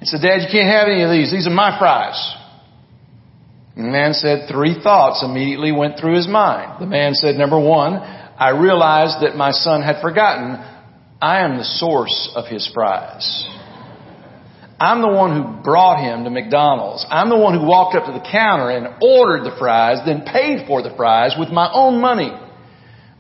He 0.00 0.06
said, 0.06 0.20
Dad, 0.20 0.42
you 0.42 0.49
can't 0.50 0.66
have 0.66 0.88
any 0.88 1.02
of 1.02 1.11
these. 1.11 1.30
These 1.30 1.46
are 1.46 1.54
my 1.54 1.78
fries. 1.78 2.18
The 3.76 3.82
man 3.82 4.12
said 4.12 4.48
three 4.50 4.80
thoughts 4.82 5.22
immediately 5.24 5.72
went 5.72 5.98
through 5.98 6.16
his 6.16 6.28
mind. 6.28 6.80
The 6.80 6.86
man 6.86 7.14
said, 7.14 7.36
number 7.36 7.58
one, 7.58 7.94
I 7.94 8.50
realized 8.50 9.24
that 9.24 9.34
my 9.34 9.50
son 9.50 9.82
had 9.82 10.02
forgotten 10.02 10.58
I 11.20 11.44
am 11.44 11.56
the 11.56 11.64
source 11.64 12.30
of 12.34 12.46
his 12.46 12.68
fries. 12.74 13.48
I'm 14.80 15.00
the 15.00 15.08
one 15.08 15.30
who 15.30 15.62
brought 15.62 16.02
him 16.02 16.24
to 16.24 16.30
McDonald's. 16.30 17.06
I'm 17.08 17.28
the 17.28 17.38
one 17.38 17.56
who 17.56 17.64
walked 17.64 17.94
up 17.94 18.06
to 18.06 18.12
the 18.12 18.28
counter 18.30 18.68
and 18.68 19.00
ordered 19.00 19.44
the 19.44 19.56
fries, 19.56 20.04
then 20.04 20.22
paid 20.22 20.66
for 20.66 20.82
the 20.82 20.92
fries 20.96 21.34
with 21.38 21.50
my 21.50 21.70
own 21.72 22.00
money. 22.00 22.32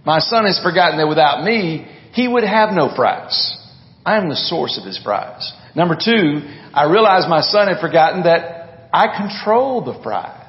My 0.04 0.18
son 0.18 0.44
has 0.44 0.58
forgotten 0.58 0.98
that 0.98 1.08
without 1.08 1.44
me, 1.44 1.86
he 2.12 2.26
would 2.26 2.42
have 2.42 2.70
no 2.72 2.92
fries. 2.94 3.56
I 4.04 4.16
am 4.16 4.28
the 4.28 4.34
source 4.34 4.76
of 4.76 4.84
his 4.84 4.98
fries. 4.98 5.52
Number 5.76 5.94
two, 5.94 6.42
I 6.74 6.90
realized 6.90 7.28
my 7.28 7.40
son 7.40 7.68
had 7.68 7.80
forgotten 7.80 8.24
that 8.24 8.90
I 8.92 9.16
control 9.16 9.84
the 9.84 10.02
fries. 10.02 10.41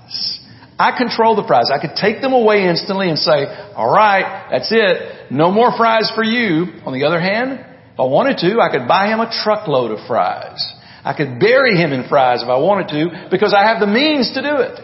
I 0.79 0.98
control 0.98 1.36
the 1.36 1.46
fries. 1.46 1.70
I 1.74 1.79
could 1.79 1.96
take 1.96 2.22
them 2.22 2.34
away 2.34 2.65
instantly 2.67 3.10
and 3.10 3.17
say, 3.17 3.46
all 3.75 3.93
right, 3.93 4.50
that's 4.51 4.72
it. 4.72 5.32
No 5.32 5.51
more 5.51 5.75
fries 5.77 6.12
for 6.15 6.24
you. 6.24 6.82
On 6.86 6.93
the 6.93 7.05
other 7.05 7.22
hand, 7.22 7.60
if 7.93 8.00
I 8.00 8.03
wanted 8.03 8.38
to, 8.39 8.60
I 8.60 8.72
could 8.72 8.88
buy 8.88 9.08
him 9.08 9.20
a 9.20 9.29
truckload 9.43 9.91
of 9.91 10.05
fries. 10.08 10.60
I 11.05 11.13
could 11.13 11.39
bury 11.39 11.75
him 11.75 11.93
in 11.93 12.08
fries 12.08 12.41
if 12.41 12.50
I 12.50 12.58
wanted 12.58 12.88
to 12.89 13.27
because 13.29 13.53
I 13.53 13.67
have 13.67 13.79
the 13.79 13.88
means 13.88 14.34
to 14.34 14.41
do 14.41 14.55
it. 14.58 14.79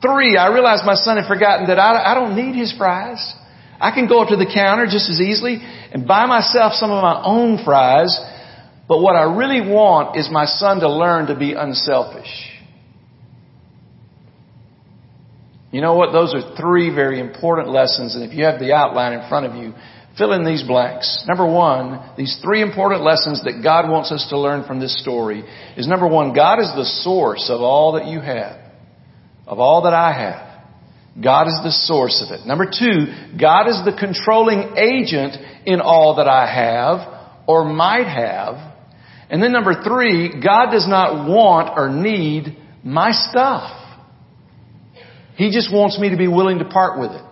Three, 0.00 0.36
I 0.36 0.52
realized 0.52 0.84
my 0.86 0.94
son 0.94 1.16
had 1.16 1.26
forgotten 1.26 1.66
that 1.66 1.78
I, 1.78 2.12
I 2.12 2.14
don't 2.14 2.36
need 2.36 2.54
his 2.54 2.72
fries. 2.72 3.34
I 3.80 3.90
can 3.90 4.08
go 4.08 4.22
up 4.22 4.28
to 4.28 4.36
the 4.36 4.50
counter 4.52 4.86
just 4.86 5.10
as 5.10 5.20
easily 5.20 5.58
and 5.92 6.06
buy 6.06 6.26
myself 6.26 6.74
some 6.74 6.90
of 6.90 7.02
my 7.02 7.22
own 7.22 7.62
fries, 7.64 8.18
but 8.88 9.00
what 9.00 9.16
I 9.16 9.24
really 9.36 9.60
want 9.60 10.16
is 10.16 10.30
my 10.30 10.46
son 10.46 10.80
to 10.80 10.88
learn 10.88 11.26
to 11.26 11.36
be 11.36 11.52
unselfish. 11.52 12.55
You 15.76 15.82
know 15.82 15.94
what? 15.94 16.10
Those 16.10 16.32
are 16.34 16.56
three 16.56 16.88
very 16.88 17.20
important 17.20 17.68
lessons, 17.68 18.14
and 18.14 18.24
if 18.24 18.32
you 18.32 18.44
have 18.44 18.58
the 18.58 18.72
outline 18.72 19.12
in 19.12 19.28
front 19.28 19.44
of 19.44 19.56
you, 19.56 19.74
fill 20.16 20.32
in 20.32 20.42
these 20.42 20.62
blanks. 20.62 21.22
Number 21.28 21.44
one, 21.44 22.14
these 22.16 22.40
three 22.42 22.62
important 22.62 23.02
lessons 23.02 23.44
that 23.44 23.60
God 23.62 23.90
wants 23.90 24.10
us 24.10 24.26
to 24.30 24.38
learn 24.38 24.64
from 24.64 24.80
this 24.80 24.98
story 25.02 25.44
is 25.76 25.86
number 25.86 26.08
one, 26.08 26.32
God 26.32 26.60
is 26.60 26.72
the 26.74 26.86
source 27.04 27.50
of 27.50 27.60
all 27.60 27.92
that 27.92 28.06
you 28.06 28.22
have, 28.22 28.58
of 29.46 29.58
all 29.58 29.82
that 29.82 29.92
I 29.92 30.14
have. 30.14 31.22
God 31.22 31.46
is 31.46 31.60
the 31.62 31.72
source 31.72 32.24
of 32.26 32.32
it. 32.32 32.46
Number 32.46 32.64
two, 32.64 33.36
God 33.38 33.68
is 33.68 33.78
the 33.84 33.94
controlling 34.00 34.78
agent 34.78 35.36
in 35.66 35.82
all 35.82 36.16
that 36.16 36.26
I 36.26 36.46
have 36.46 37.28
or 37.46 37.66
might 37.66 38.06
have. 38.06 38.54
And 39.28 39.42
then 39.42 39.52
number 39.52 39.82
three, 39.84 40.40
God 40.42 40.70
does 40.70 40.88
not 40.88 41.28
want 41.28 41.76
or 41.76 41.90
need 41.90 42.56
my 42.82 43.10
stuff. 43.12 43.75
He 45.36 45.50
just 45.50 45.72
wants 45.72 45.98
me 45.98 46.10
to 46.10 46.16
be 46.16 46.28
willing 46.28 46.58
to 46.58 46.64
part 46.64 46.98
with 46.98 47.12
it. 47.12 47.22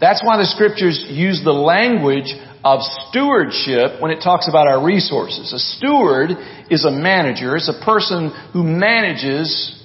That's 0.00 0.22
why 0.24 0.38
the 0.38 0.46
scriptures 0.46 1.04
use 1.08 1.42
the 1.44 1.52
language 1.52 2.32
of 2.64 2.80
stewardship 3.08 4.00
when 4.00 4.10
it 4.10 4.22
talks 4.22 4.48
about 4.48 4.66
our 4.66 4.82
resources. 4.82 5.52
A 5.52 5.58
steward 5.58 6.30
is 6.70 6.84
a 6.86 6.90
manager, 6.90 7.54
It's 7.56 7.68
a 7.68 7.84
person 7.84 8.30
who 8.52 8.62
manages 8.62 9.76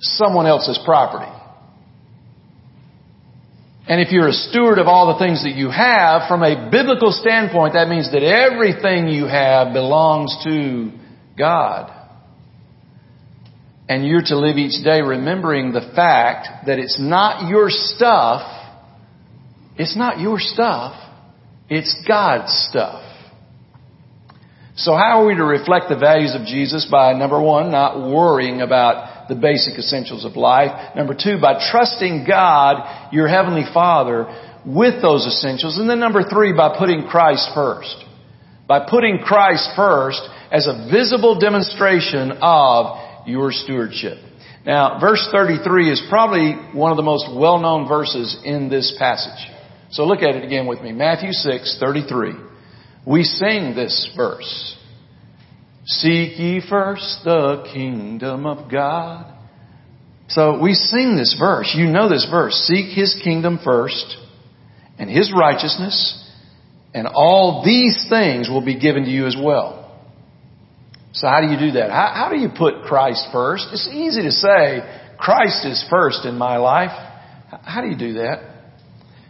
someone 0.00 0.46
else's 0.46 0.78
property. 0.84 1.30
And 3.86 4.00
if 4.00 4.12
you're 4.12 4.28
a 4.28 4.32
steward 4.32 4.78
of 4.78 4.86
all 4.86 5.12
the 5.12 5.18
things 5.18 5.44
that 5.44 5.54
you 5.54 5.70
have, 5.70 6.28
from 6.28 6.42
a 6.42 6.70
biblical 6.70 7.12
standpoint, 7.12 7.74
that 7.74 7.88
means 7.88 8.10
that 8.12 8.22
everything 8.22 9.08
you 9.08 9.26
have 9.26 9.74
belongs 9.74 10.34
to 10.44 10.90
God. 11.38 12.03
And 13.88 14.06
you're 14.06 14.22
to 14.22 14.38
live 14.38 14.56
each 14.56 14.82
day 14.82 15.00
remembering 15.00 15.72
the 15.72 15.92
fact 15.94 16.66
that 16.66 16.78
it's 16.78 16.98
not 16.98 17.48
your 17.48 17.66
stuff. 17.68 18.42
It's 19.76 19.96
not 19.96 20.20
your 20.20 20.38
stuff. 20.38 20.94
It's 21.68 22.02
God's 22.06 22.52
stuff. 22.70 23.02
So 24.76 24.92
how 24.92 25.22
are 25.22 25.26
we 25.26 25.36
to 25.36 25.44
reflect 25.44 25.88
the 25.88 25.98
values 25.98 26.34
of 26.34 26.46
Jesus 26.46 26.88
by 26.90 27.12
number 27.12 27.40
one, 27.40 27.70
not 27.70 27.96
worrying 28.10 28.60
about 28.60 29.14
the 29.28 29.34
basic 29.34 29.78
essentials 29.78 30.24
of 30.24 30.36
life. 30.36 30.96
Number 30.96 31.14
two, 31.14 31.40
by 31.40 31.60
trusting 31.70 32.26
God, 32.28 33.12
your 33.12 33.28
Heavenly 33.28 33.64
Father, 33.72 34.26
with 34.66 35.00
those 35.02 35.26
essentials. 35.26 35.78
And 35.78 35.88
then 35.88 36.00
number 36.00 36.22
three, 36.22 36.52
by 36.52 36.76
putting 36.78 37.06
Christ 37.06 37.50
first. 37.54 37.96
By 38.66 38.86
putting 38.88 39.18
Christ 39.18 39.70
first 39.76 40.22
as 40.50 40.66
a 40.66 40.88
visible 40.90 41.38
demonstration 41.38 42.32
of 42.40 42.98
your 43.26 43.52
stewardship. 43.52 44.18
Now, 44.66 44.98
verse 45.00 45.28
33 45.30 45.90
is 45.90 46.02
probably 46.08 46.52
one 46.72 46.90
of 46.90 46.96
the 46.96 47.02
most 47.02 47.26
well-known 47.34 47.86
verses 47.86 48.40
in 48.44 48.68
this 48.68 48.94
passage. 48.98 49.50
So 49.90 50.04
look 50.04 50.22
at 50.22 50.34
it 50.36 50.44
again 50.44 50.66
with 50.66 50.80
me. 50.80 50.92
Matthew 50.92 51.32
6, 51.32 51.76
33. 51.78 52.32
We 53.06 53.24
sing 53.24 53.74
this 53.74 54.10
verse. 54.16 54.76
Seek 55.86 56.38
ye 56.38 56.62
first 56.66 57.20
the 57.24 57.68
kingdom 57.72 58.46
of 58.46 58.70
God. 58.70 59.32
So 60.28 60.58
we 60.60 60.72
sing 60.72 61.16
this 61.16 61.36
verse. 61.38 61.74
You 61.76 61.86
know 61.86 62.08
this 62.08 62.26
verse. 62.30 62.54
Seek 62.66 62.96
His 62.96 63.20
kingdom 63.22 63.60
first 63.62 64.16
and 64.98 65.10
His 65.10 65.32
righteousness 65.36 66.22
and 66.94 67.08
all 67.08 67.62
these 67.64 68.06
things 68.08 68.48
will 68.48 68.64
be 68.64 68.78
given 68.78 69.04
to 69.04 69.10
you 69.10 69.26
as 69.26 69.36
well. 69.38 69.83
So 71.14 71.28
how 71.28 71.40
do 71.40 71.46
you 71.46 71.58
do 71.58 71.72
that? 71.78 71.90
How, 71.90 72.12
how 72.14 72.28
do 72.28 72.36
you 72.36 72.48
put 72.48 72.82
Christ 72.82 73.28
first? 73.32 73.68
It's 73.72 73.88
easy 73.88 74.22
to 74.22 74.32
say, 74.32 74.80
Christ 75.16 75.64
is 75.64 75.84
first 75.88 76.24
in 76.24 76.36
my 76.36 76.56
life. 76.56 76.90
How 77.62 77.80
do 77.80 77.88
you 77.88 77.96
do 77.96 78.14
that? 78.14 78.50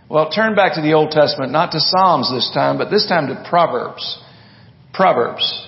Well, 0.08 0.30
turn 0.30 0.54
back 0.54 0.74
to 0.74 0.80
the 0.80 0.94
Old 0.94 1.10
Testament, 1.10 1.52
not 1.52 1.72
to 1.72 1.80
Psalms 1.80 2.30
this 2.32 2.50
time, 2.54 2.78
but 2.78 2.90
this 2.90 3.06
time 3.06 3.28
to 3.28 3.46
Proverbs. 3.48 4.22
Proverbs. 4.94 5.66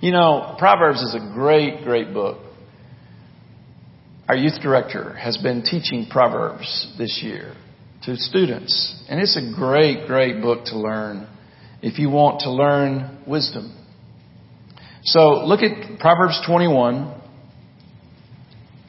You 0.00 0.10
know, 0.10 0.56
Proverbs 0.58 1.02
is 1.02 1.14
a 1.14 1.32
great, 1.32 1.84
great 1.84 2.12
book. 2.12 2.38
Our 4.28 4.36
youth 4.36 4.60
director 4.60 5.14
has 5.14 5.36
been 5.36 5.62
teaching 5.62 6.06
Proverbs 6.10 6.94
this 6.98 7.20
year 7.22 7.54
to 8.04 8.16
students, 8.16 9.04
and 9.08 9.20
it's 9.20 9.36
a 9.36 9.54
great, 9.54 10.06
great 10.06 10.40
book 10.40 10.64
to 10.66 10.78
learn 10.78 11.28
if 11.82 11.98
you 11.98 12.10
want 12.10 12.40
to 12.40 12.50
learn 12.50 13.22
wisdom. 13.26 13.76
So 15.02 15.44
look 15.44 15.60
at 15.60 15.98
Proverbs 15.98 16.40
21. 16.46 17.20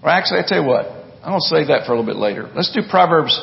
Or 0.04 0.10
actually, 0.10 0.40
I 0.40 0.44
tell 0.46 0.62
you 0.62 0.68
what, 0.68 0.86
I'm 1.24 1.32
going 1.32 1.40
to 1.40 1.48
save 1.48 1.68
that 1.68 1.86
for 1.86 1.94
a 1.94 2.00
little 2.00 2.12
bit 2.12 2.20
later. 2.20 2.50
Let's 2.56 2.74
do 2.74 2.82
Proverbs 2.90 3.40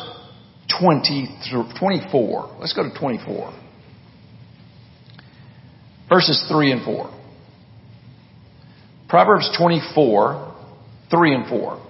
20 0.81 1.38
through 1.48 1.64
24. 1.78 2.57
Let's 2.61 2.72
go 2.72 2.83
to 2.83 2.98
24. 2.98 3.52
Verses 6.09 6.44
3 6.50 6.72
and 6.72 6.85
4. 6.85 7.14
Proverbs 9.09 9.50
24, 9.57 10.54
3 11.11 11.35
and 11.35 11.48
4. 11.48 11.88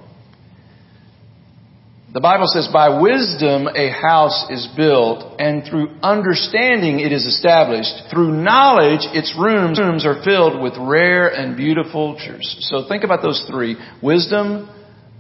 The 2.10 2.20
Bible 2.20 2.46
says, 2.46 2.68
by 2.72 3.00
wisdom 3.00 3.68
a 3.68 3.90
house 3.90 4.46
is 4.48 4.66
built, 4.74 5.38
and 5.38 5.62
through 5.68 5.90
understanding 6.02 7.00
it 7.00 7.12
is 7.12 7.26
established. 7.26 8.08
Through 8.10 8.32
knowledge 8.32 9.04
its 9.12 9.36
rooms, 9.38 9.78
are 10.06 10.24
filled 10.24 10.62
with 10.62 10.72
rare 10.78 11.28
and 11.28 11.54
beautiful 11.54 12.16
treasures. 12.16 12.56
So 12.70 12.88
think 12.88 13.04
about 13.04 13.20
those 13.20 13.44
three. 13.50 13.76
Wisdom, 14.02 14.70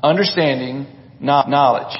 understanding, 0.02 0.86
knowledge. 1.20 1.94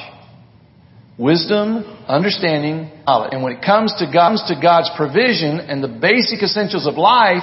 Wisdom, 1.18 1.85
understanding, 2.09 2.90
knowledge. 3.07 3.31
And 3.33 3.42
when 3.42 3.53
it 3.53 3.62
comes 3.62 3.92
to, 3.98 4.07
God, 4.07 4.29
comes 4.31 4.44
to 4.48 4.59
God's 4.59 4.90
provision 4.96 5.61
and 5.61 5.85
the 5.85 5.88
basic 5.88 6.42
essentials 6.42 6.87
of 6.87 6.94
life, 6.94 7.42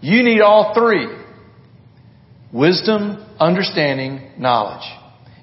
you 0.00 0.22
need 0.22 0.40
all 0.40 0.72
three. 0.72 1.08
Wisdom, 2.52 3.26
understanding, 3.40 4.30
knowledge. 4.38 4.86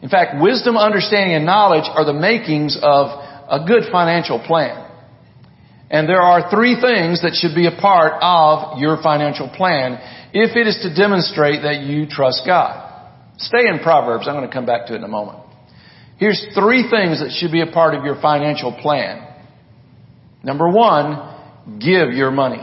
In 0.04 0.10
fact, 0.10 0.36
wisdom, 0.42 0.76
understanding, 0.76 1.34
and 1.34 1.46
knowledge 1.46 1.88
are 1.88 2.04
the 2.04 2.14
makings 2.14 2.78
of 2.84 3.08
a 3.48 3.66
good 3.66 3.84
financial 3.90 4.38
plan. 4.38 4.84
And 5.90 6.10
there 6.10 6.22
are 6.22 6.52
three 6.52 6.76
things 6.76 7.22
that 7.22 7.40
should 7.40 7.56
be 7.56 7.68
a 7.68 7.80
part 7.80 8.20
of 8.22 8.80
your 8.80 9.02
financial 9.02 9.48
plan 9.48 9.98
if 10.34 10.58
it 10.58 10.68
is 10.68 10.78
to 10.84 10.94
demonstrate 10.94 11.62
that 11.64 11.84
you 11.84 12.06
trust 12.06 12.44
God. 12.46 12.84
Stay 13.38 13.66
in 13.66 13.80
Proverbs. 13.80 14.28
I'm 14.28 14.36
going 14.36 14.48
to 14.48 14.54
come 14.54 14.66
back 14.66 14.88
to 14.88 14.94
it 14.94 14.98
in 14.98 15.04
a 15.06 15.08
moment. 15.08 15.40
Here's 16.18 16.46
three 16.54 16.90
things 16.90 17.22
that 17.22 17.32
should 17.32 17.52
be 17.52 17.62
a 17.62 17.72
part 17.72 17.96
of 17.96 18.04
your 18.04 18.20
financial 18.22 18.74
plan. 18.74 19.26
Number 20.44 20.70
one, 20.70 21.80
give 21.80 22.12
your 22.12 22.32
money. 22.32 22.62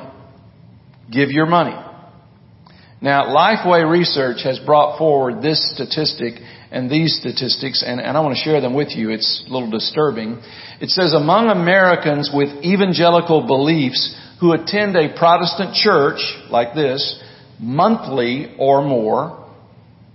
Give 1.11 1.31
your 1.31 1.47
money. 1.47 1.77
Now, 3.03 3.35
Lifeway 3.35 3.91
Research 3.91 4.43
has 4.45 4.59
brought 4.59 4.99
forward 4.99 5.41
this 5.41 5.73
statistic 5.75 6.35
and 6.71 6.91
these 6.91 7.17
statistics, 7.19 7.83
and, 7.87 7.99
and 7.99 8.17
I 8.17 8.21
want 8.21 8.37
to 8.37 8.43
share 8.43 8.61
them 8.61 8.75
with 8.75 8.91
you. 8.91 9.11
It's 9.11 9.43
a 9.47 9.51
little 9.51 9.71
disturbing. 9.71 10.41
It 10.81 10.91
says 10.91 11.15
among 11.15 11.49
Americans 11.49 12.31
with 12.33 12.63
evangelical 12.63 13.47
beliefs 13.47 14.15
who 14.41 14.53
attend 14.53 14.97
a 14.97 15.17
Protestant 15.19 15.75
church 15.75 16.21
like 16.51 16.75
this 16.75 17.23
monthly 17.59 18.55
or 18.59 18.83
more, 18.83 19.49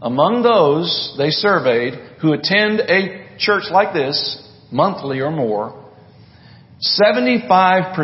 among 0.02 0.44
those 0.44 1.16
they 1.18 1.32
surveyed 1.32 1.94
who 2.22 2.34
attend 2.34 2.82
a 2.82 3.36
church 3.40 3.64
like 3.72 3.94
this 3.94 4.48
monthly 4.72 5.22
or 5.22 5.32
more, 5.32 5.84
75% 7.00 7.96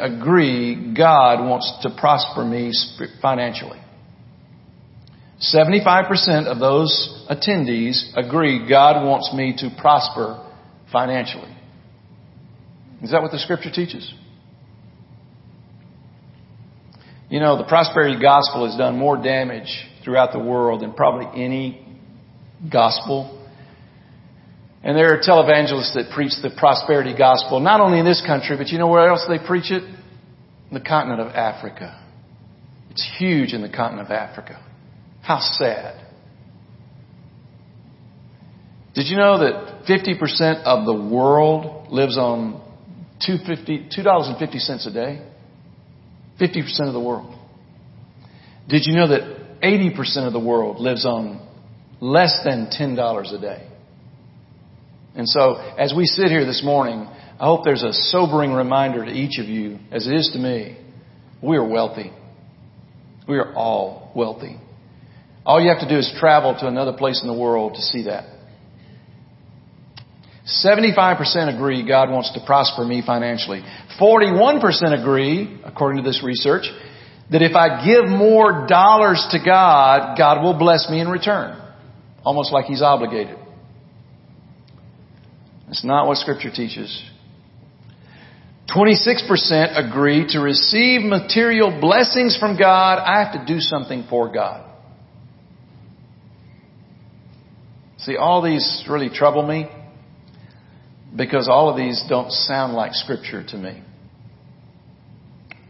agree 0.00 0.94
God 0.96 1.48
wants 1.48 1.72
to 1.82 1.90
prosper 1.98 2.44
me 2.44 2.72
financially. 3.20 3.80
75% 5.40 6.46
of 6.46 6.58
those 6.58 7.26
attendees 7.30 8.12
agree 8.14 8.68
God 8.68 9.06
wants 9.06 9.32
me 9.34 9.54
to 9.58 9.70
prosper 9.80 10.46
financially. 10.92 11.56
Is 13.02 13.12
that 13.12 13.22
what 13.22 13.32
the 13.32 13.38
scripture 13.38 13.70
teaches? 13.70 14.12
You 17.30 17.40
know, 17.40 17.56
the 17.56 17.64
prosperity 17.64 18.20
gospel 18.20 18.66
has 18.66 18.76
done 18.76 18.98
more 18.98 19.16
damage 19.16 19.86
throughout 20.04 20.32
the 20.32 20.38
world 20.38 20.82
than 20.82 20.92
probably 20.92 21.42
any 21.42 21.86
gospel. 22.70 23.38
And 24.82 24.96
there 24.96 25.14
are 25.14 25.22
televangelists 25.22 25.94
that 25.94 26.10
preach 26.14 26.32
the 26.42 26.50
prosperity 26.58 27.16
gospel, 27.16 27.60
not 27.60 27.80
only 27.80 27.98
in 27.98 28.04
this 28.04 28.22
country, 28.26 28.56
but 28.58 28.68
you 28.68 28.78
know 28.78 28.88
where 28.88 29.08
else 29.08 29.24
they 29.28 29.38
preach 29.38 29.70
it? 29.70 29.84
The 30.70 30.80
continent 30.80 31.20
of 31.20 31.28
Africa. 31.28 32.04
It's 32.90 33.08
huge 33.18 33.54
in 33.54 33.62
the 33.62 33.68
continent 33.70 34.08
of 34.08 34.12
Africa. 34.12 34.62
How 35.30 35.38
sad. 35.38 35.94
Did 38.94 39.06
you 39.06 39.16
know 39.16 39.38
that 39.38 39.84
50% 39.88 40.64
of 40.64 40.84
the 40.84 41.08
world 41.08 41.92
lives 41.92 42.18
on 42.18 42.60
$2.50 43.28 44.86
a 44.86 44.90
day? 44.90 45.22
50% 46.40 46.88
of 46.88 46.92
the 46.92 47.00
world. 47.00 47.32
Did 48.68 48.82
you 48.86 48.96
know 48.96 49.06
that 49.06 49.60
80% 49.62 50.26
of 50.26 50.32
the 50.32 50.40
world 50.40 50.80
lives 50.80 51.06
on 51.06 51.46
less 52.00 52.40
than 52.44 52.66
$10 52.76 53.32
a 53.32 53.40
day? 53.40 53.68
And 55.14 55.28
so, 55.28 55.54
as 55.78 55.94
we 55.96 56.06
sit 56.06 56.26
here 56.26 56.44
this 56.44 56.64
morning, 56.64 57.06
I 57.38 57.44
hope 57.44 57.60
there's 57.62 57.84
a 57.84 57.92
sobering 57.92 58.52
reminder 58.52 59.04
to 59.04 59.12
each 59.12 59.38
of 59.38 59.46
you, 59.46 59.78
as 59.92 60.08
it 60.08 60.12
is 60.12 60.30
to 60.32 60.40
me, 60.40 60.76
we 61.40 61.56
are 61.56 61.64
wealthy. 61.64 62.10
We 63.28 63.38
are 63.38 63.54
all 63.54 64.10
wealthy. 64.16 64.58
All 65.44 65.60
you 65.60 65.70
have 65.70 65.80
to 65.80 65.88
do 65.88 65.98
is 65.98 66.12
travel 66.18 66.54
to 66.60 66.66
another 66.66 66.92
place 66.92 67.22
in 67.22 67.28
the 67.28 67.34
world 67.34 67.74
to 67.74 67.82
see 67.82 68.04
that. 68.04 68.24
75% 70.64 71.54
agree 71.54 71.86
God 71.86 72.10
wants 72.10 72.32
to 72.34 72.40
prosper 72.44 72.84
me 72.84 73.02
financially. 73.04 73.62
41% 74.00 75.00
agree, 75.00 75.60
according 75.64 76.02
to 76.02 76.08
this 76.08 76.22
research, 76.24 76.64
that 77.30 77.42
if 77.42 77.54
I 77.54 77.84
give 77.84 78.08
more 78.08 78.66
dollars 78.66 79.24
to 79.30 79.38
God, 79.44 80.16
God 80.18 80.42
will 80.42 80.58
bless 80.58 80.88
me 80.90 81.00
in 81.00 81.08
return. 81.08 81.56
Almost 82.24 82.52
like 82.52 82.64
He's 82.66 82.82
obligated. 82.82 83.36
That's 85.66 85.84
not 85.84 86.06
what 86.06 86.16
Scripture 86.18 86.50
teaches. 86.50 87.02
26% 88.74 89.88
agree 89.88 90.26
to 90.30 90.40
receive 90.40 91.02
material 91.02 91.80
blessings 91.80 92.36
from 92.36 92.56
God, 92.56 92.98
I 92.98 93.24
have 93.24 93.32
to 93.32 93.52
do 93.52 93.60
something 93.60 94.06
for 94.08 94.32
God. 94.32 94.69
See, 98.02 98.16
all 98.16 98.40
these 98.40 98.84
really 98.88 99.10
trouble 99.10 99.46
me 99.46 99.68
because 101.14 101.48
all 101.48 101.68
of 101.68 101.76
these 101.76 102.02
don't 102.08 102.30
sound 102.30 102.72
like 102.72 102.94
Scripture 102.94 103.44
to 103.48 103.56
me. 103.56 103.82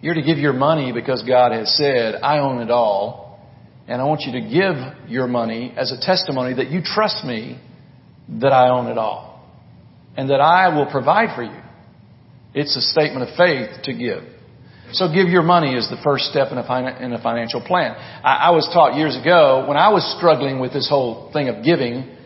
You're 0.00 0.14
to 0.14 0.22
give 0.22 0.38
your 0.38 0.52
money 0.52 0.92
because 0.92 1.24
God 1.24 1.50
has 1.52 1.76
said, 1.76 2.14
I 2.22 2.38
own 2.38 2.60
it 2.60 2.70
all, 2.70 3.40
and 3.88 4.00
I 4.00 4.04
want 4.04 4.22
you 4.22 4.32
to 4.32 4.40
give 4.40 5.10
your 5.10 5.26
money 5.26 5.74
as 5.76 5.90
a 5.90 6.00
testimony 6.00 6.54
that 6.54 6.70
you 6.70 6.82
trust 6.82 7.24
me 7.24 7.60
that 8.40 8.52
I 8.52 8.70
own 8.70 8.86
it 8.86 8.96
all, 8.96 9.44
and 10.16 10.30
that 10.30 10.40
I 10.40 10.74
will 10.74 10.86
provide 10.86 11.34
for 11.34 11.42
you. 11.42 11.60
It's 12.54 12.76
a 12.76 12.80
statement 12.80 13.28
of 13.28 13.36
faith 13.36 13.82
to 13.84 13.92
give. 13.92 14.22
So 14.92 15.12
give 15.12 15.28
your 15.28 15.42
money 15.42 15.74
is 15.74 15.88
the 15.90 16.00
first 16.02 16.24
step 16.26 16.52
in 16.52 16.58
a, 16.58 17.04
in 17.04 17.12
a 17.12 17.22
financial 17.22 17.60
plan. 17.60 17.94
I 18.24 18.50
was 18.50 18.68
taught 18.72 18.96
years 18.96 19.16
ago 19.16 19.66
when 19.68 19.76
I 19.76 19.88
was 19.90 20.04
struggling 20.16 20.60
with 20.60 20.72
this 20.72 20.88
whole 20.88 21.30
thing 21.32 21.48
of 21.48 21.64
giving 21.64 22.16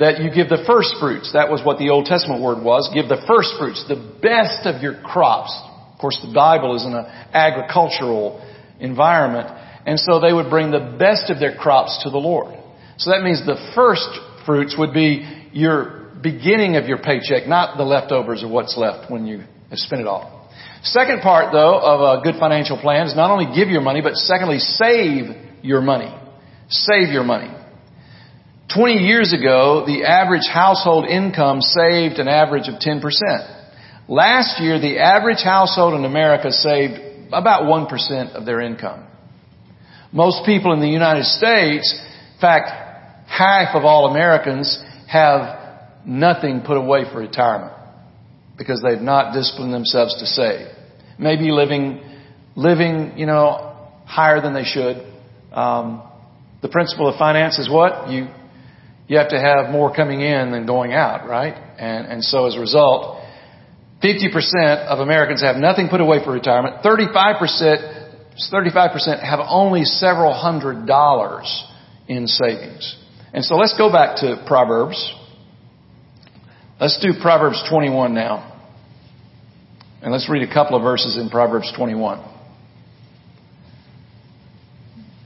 that 0.00 0.20
you 0.20 0.32
give 0.32 0.48
the 0.48 0.64
first 0.66 0.96
fruits. 0.98 1.32
That 1.36 1.52
was 1.52 1.60
what 1.62 1.78
the 1.78 1.90
Old 1.90 2.06
Testament 2.06 2.42
word 2.42 2.64
was. 2.64 2.90
Give 2.92 3.06
the 3.06 3.20
first 3.28 3.52
fruits, 3.60 3.84
the 3.86 4.00
best 4.20 4.64
of 4.64 4.82
your 4.82 5.00
crops. 5.04 5.52
Of 5.92 6.00
course, 6.00 6.18
the 6.24 6.32
Bible 6.32 6.74
is 6.74 6.84
in 6.84 6.96
an 6.96 7.04
agricultural 7.36 8.40
environment. 8.80 9.46
And 9.84 10.00
so 10.00 10.18
they 10.18 10.32
would 10.32 10.48
bring 10.48 10.70
the 10.72 10.96
best 10.98 11.28
of 11.28 11.38
their 11.38 11.54
crops 11.54 12.00
to 12.04 12.10
the 12.10 12.18
Lord. 12.18 12.56
So 12.96 13.10
that 13.10 13.22
means 13.22 13.44
the 13.44 13.60
first 13.76 14.08
fruits 14.46 14.74
would 14.78 14.92
be 14.92 15.28
your 15.52 16.10
beginning 16.22 16.76
of 16.76 16.86
your 16.86 16.98
paycheck, 16.98 17.46
not 17.46 17.76
the 17.76 17.84
leftovers 17.84 18.42
of 18.42 18.50
what's 18.50 18.76
left 18.76 19.10
when 19.10 19.26
you 19.26 19.44
have 19.68 19.78
spent 19.78 20.00
it 20.00 20.06
all. 20.06 20.48
Second 20.82 21.20
part, 21.20 21.52
though, 21.52 21.78
of 21.78 22.00
a 22.00 22.22
good 22.22 22.40
financial 22.40 22.80
plan 22.80 23.06
is 23.06 23.14
not 23.14 23.30
only 23.30 23.54
give 23.54 23.68
your 23.68 23.82
money, 23.82 24.00
but 24.00 24.16
secondly, 24.16 24.58
save 24.58 25.28
your 25.62 25.82
money. 25.82 26.14
Save 26.68 27.08
your 27.08 27.24
money. 27.24 27.52
20 28.74 28.94
years 28.94 29.32
ago, 29.32 29.84
the 29.86 30.04
average 30.04 30.46
household 30.52 31.06
income 31.06 31.60
saved 31.60 32.18
an 32.18 32.28
average 32.28 32.68
of 32.68 32.74
10%. 32.74 33.02
Last 34.08 34.60
year, 34.60 34.80
the 34.80 34.98
average 34.98 35.42
household 35.42 35.94
in 35.94 36.04
America 36.04 36.52
saved 36.52 36.94
about 37.32 37.62
1% 37.62 38.34
of 38.34 38.46
their 38.46 38.60
income. 38.60 39.06
Most 40.12 40.44
people 40.44 40.72
in 40.72 40.80
the 40.80 40.88
United 40.88 41.24
States, 41.24 42.00
in 42.34 42.40
fact, 42.40 42.70
half 43.28 43.74
of 43.74 43.84
all 43.84 44.10
Americans 44.10 44.82
have 45.08 45.58
nothing 46.04 46.62
put 46.62 46.76
away 46.76 47.04
for 47.10 47.18
retirement 47.18 47.72
because 48.58 48.82
they've 48.82 49.00
not 49.00 49.32
disciplined 49.32 49.72
themselves 49.72 50.18
to 50.18 50.26
save. 50.26 50.66
Maybe 51.18 51.50
living, 51.50 52.00
living, 52.56 53.16
you 53.16 53.26
know, 53.26 53.76
higher 54.04 54.40
than 54.40 54.54
they 54.54 54.64
should. 54.64 55.06
Um, 55.52 56.02
the 56.62 56.68
principle 56.68 57.08
of 57.08 57.16
finance 57.18 57.58
is 57.58 57.70
what? 57.70 58.10
You 58.10 58.28
you 59.10 59.18
have 59.18 59.30
to 59.30 59.40
have 59.40 59.72
more 59.72 59.92
coming 59.92 60.20
in 60.20 60.52
than 60.52 60.66
going 60.66 60.92
out, 60.92 61.28
right? 61.28 61.52
And, 61.52 62.06
and 62.06 62.24
so 62.24 62.46
as 62.46 62.54
a 62.54 62.60
result, 62.60 63.20
50% 64.04 64.86
of 64.86 65.00
Americans 65.00 65.42
have 65.42 65.56
nothing 65.56 65.88
put 65.88 66.00
away 66.00 66.22
for 66.24 66.30
retirement. 66.30 66.84
35%, 66.84 68.20
35% 68.52 69.20
have 69.20 69.40
only 69.42 69.82
several 69.82 70.32
hundred 70.32 70.86
dollars 70.86 71.66
in 72.06 72.28
savings. 72.28 72.96
And 73.32 73.44
so 73.44 73.56
let's 73.56 73.76
go 73.76 73.90
back 73.90 74.18
to 74.18 74.44
Proverbs. 74.46 75.12
Let's 76.80 77.00
do 77.02 77.20
Proverbs 77.20 77.60
21 77.68 78.14
now. 78.14 78.62
And 80.02 80.12
let's 80.12 80.30
read 80.30 80.48
a 80.48 80.54
couple 80.54 80.76
of 80.76 80.84
verses 80.84 81.16
in 81.16 81.30
Proverbs 81.30 81.72
21. 81.76 82.29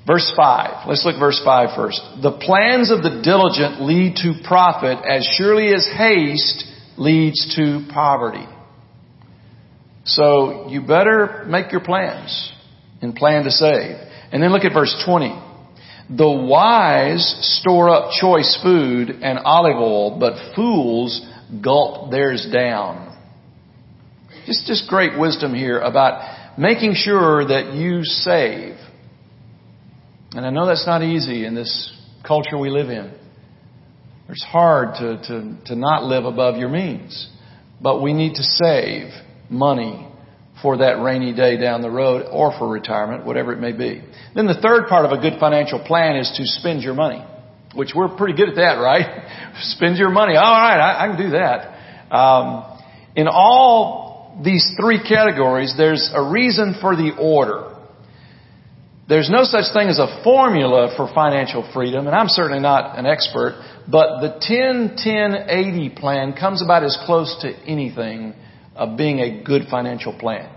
Verse 0.06 0.32
5. 0.36 0.86
Let's 0.86 1.04
look 1.04 1.18
verse 1.18 1.40
5 1.44 1.76
first. 1.76 2.00
The 2.22 2.32
plans 2.32 2.90
of 2.90 3.02
the 3.02 3.22
diligent 3.22 3.80
lead 3.80 4.16
to 4.16 4.34
profit 4.46 4.98
as 5.04 5.24
surely 5.38 5.72
as 5.72 5.88
haste 5.96 6.64
leads 6.98 7.56
to 7.56 7.86
poverty. 7.92 8.46
So 10.04 10.68
you 10.68 10.82
better 10.82 11.44
make 11.48 11.72
your 11.72 11.80
plans 11.80 12.52
and 13.00 13.14
plan 13.14 13.44
to 13.44 13.50
save. 13.50 13.96
And 14.30 14.42
then 14.42 14.52
look 14.52 14.64
at 14.64 14.74
verse 14.74 14.94
20. 15.06 15.42
The 16.10 16.30
wise 16.30 17.36
store 17.62 17.88
up 17.88 18.10
choice 18.20 18.58
food 18.62 19.08
and 19.08 19.38
olive 19.38 19.76
oil, 19.76 20.18
but 20.20 20.54
fools 20.54 21.26
gulp 21.62 22.10
theirs 22.10 22.46
down. 22.52 23.16
Just, 24.44 24.66
just 24.66 24.88
great 24.88 25.18
wisdom 25.18 25.54
here 25.54 25.78
about 25.78 26.58
making 26.58 26.92
sure 26.94 27.46
that 27.46 27.72
you 27.72 28.04
save. 28.04 28.76
And 30.34 30.44
I 30.44 30.50
know 30.50 30.66
that's 30.66 30.86
not 30.86 31.02
easy 31.02 31.44
in 31.44 31.54
this 31.54 31.92
culture 32.26 32.58
we 32.58 32.68
live 32.68 32.90
in. 32.90 33.12
It's 34.28 34.44
hard 34.44 34.94
to, 34.94 35.16
to, 35.28 35.56
to 35.66 35.76
not 35.76 36.04
live 36.04 36.24
above 36.24 36.56
your 36.56 36.68
means. 36.68 37.28
But 37.80 38.02
we 38.02 38.12
need 38.12 38.34
to 38.34 38.42
save 38.42 39.10
money 39.48 40.08
for 40.62 40.78
that 40.78 41.02
rainy 41.02 41.34
day 41.34 41.56
down 41.56 41.82
the 41.82 41.90
road 41.90 42.26
or 42.30 42.56
for 42.58 42.68
retirement, 42.68 43.26
whatever 43.26 43.52
it 43.52 43.60
may 43.60 43.72
be. 43.72 44.02
Then 44.34 44.46
the 44.46 44.58
third 44.60 44.88
part 44.88 45.04
of 45.04 45.12
a 45.12 45.20
good 45.20 45.38
financial 45.38 45.84
plan 45.84 46.16
is 46.16 46.32
to 46.36 46.46
spend 46.46 46.82
your 46.82 46.94
money, 46.94 47.24
which 47.74 47.90
we're 47.94 48.16
pretty 48.16 48.34
good 48.34 48.48
at 48.48 48.54
that, 48.56 48.80
right? 48.80 49.52
spend 49.60 49.98
your 49.98 50.10
money. 50.10 50.36
All 50.36 50.42
right, 50.42 50.80
I, 50.80 51.04
I 51.04 51.08
can 51.08 51.16
do 51.18 51.30
that. 51.30 52.14
Um, 52.14 52.80
in 53.14 53.28
all 53.28 54.40
these 54.42 54.74
three 54.80 55.00
categories, 55.06 55.74
there's 55.76 56.10
a 56.14 56.28
reason 56.28 56.76
for 56.80 56.96
the 56.96 57.14
order. 57.20 57.73
There's 59.06 59.28
no 59.28 59.44
such 59.44 59.72
thing 59.74 59.88
as 59.88 59.98
a 59.98 60.22
formula 60.24 60.94
for 60.96 61.12
financial 61.14 61.68
freedom, 61.74 62.06
and 62.06 62.16
I'm 62.16 62.28
certainly 62.28 62.60
not 62.60 62.98
an 62.98 63.04
expert, 63.04 63.60
but 63.86 64.20
the 64.20 64.40
10-10-80 64.40 65.96
plan 65.96 66.32
comes 66.32 66.62
about 66.62 66.84
as 66.84 66.96
close 67.04 67.36
to 67.42 67.52
anything 67.66 68.34
of 68.74 68.96
being 68.96 69.20
a 69.20 69.42
good 69.42 69.64
financial 69.70 70.18
plan. 70.18 70.50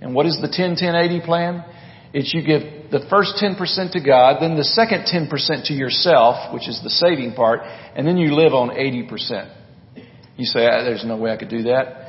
And 0.00 0.16
what 0.16 0.26
is 0.26 0.40
the 0.40 0.48
10-10-80 0.48 1.24
plan? 1.24 1.64
It's 2.12 2.34
you 2.34 2.42
give 2.42 2.90
the 2.90 3.06
first 3.08 3.40
10% 3.40 3.92
to 3.92 4.00
God, 4.04 4.42
then 4.42 4.56
the 4.56 4.64
second 4.64 5.04
10% 5.04 5.66
to 5.68 5.72
yourself, 5.72 6.52
which 6.52 6.68
is 6.68 6.80
the 6.82 6.90
saving 6.90 7.34
part, 7.34 7.60
and 7.94 8.04
then 8.04 8.16
you 8.16 8.34
live 8.34 8.52
on 8.52 8.70
80%. 8.70 9.48
You 10.36 10.44
say, 10.44 10.66
ah, 10.66 10.82
there's 10.82 11.04
no 11.04 11.16
way 11.16 11.30
I 11.30 11.36
could 11.36 11.50
do 11.50 11.62
that. 11.64 12.01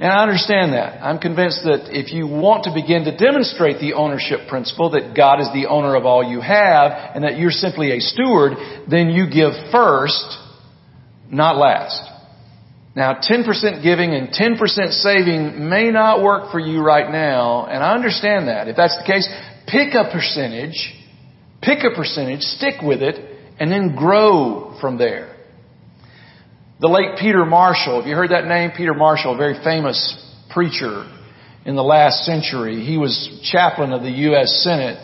And 0.00 0.10
I 0.10 0.22
understand 0.22 0.72
that. 0.72 1.04
I'm 1.04 1.18
convinced 1.18 1.60
that 1.64 1.92
if 1.92 2.10
you 2.10 2.26
want 2.26 2.64
to 2.64 2.72
begin 2.72 3.04
to 3.04 3.14
demonstrate 3.14 3.80
the 3.80 3.92
ownership 3.92 4.48
principle 4.48 4.92
that 4.92 5.12
God 5.14 5.42
is 5.42 5.48
the 5.52 5.66
owner 5.68 5.94
of 5.94 6.06
all 6.06 6.24
you 6.24 6.40
have 6.40 7.14
and 7.14 7.22
that 7.24 7.36
you're 7.36 7.50
simply 7.50 7.92
a 7.92 8.00
steward, 8.00 8.56
then 8.88 9.10
you 9.10 9.28
give 9.28 9.52
first, 9.70 10.24
not 11.28 11.58
last. 11.58 12.00
Now, 12.96 13.20
10% 13.20 13.44
giving 13.82 14.14
and 14.14 14.30
10% 14.30 14.56
saving 15.04 15.68
may 15.68 15.90
not 15.90 16.22
work 16.22 16.50
for 16.50 16.58
you 16.58 16.80
right 16.80 17.12
now, 17.12 17.66
and 17.66 17.84
I 17.84 17.94
understand 17.94 18.48
that. 18.48 18.68
If 18.68 18.76
that's 18.76 18.96
the 18.96 19.04
case, 19.04 19.28
pick 19.66 19.92
a 19.92 20.10
percentage, 20.10 20.94
pick 21.60 21.84
a 21.84 21.94
percentage, 21.94 22.40
stick 22.40 22.80
with 22.82 23.02
it, 23.02 23.20
and 23.60 23.70
then 23.70 23.94
grow 23.94 24.78
from 24.80 24.96
there. 24.96 25.29
The 26.80 26.88
late 26.88 27.18
Peter 27.20 27.44
Marshall, 27.44 28.00
have 28.00 28.08
you 28.08 28.16
heard 28.16 28.30
that 28.30 28.46
name? 28.46 28.70
Peter 28.74 28.94
Marshall, 28.94 29.34
a 29.34 29.36
very 29.36 29.62
famous 29.62 30.16
preacher 30.48 31.04
in 31.66 31.76
the 31.76 31.82
last 31.82 32.24
century. 32.24 32.82
He 32.82 32.96
was 32.96 33.12
chaplain 33.52 33.92
of 33.92 34.00
the 34.00 34.32
U.S. 34.32 34.64
Senate 34.64 34.96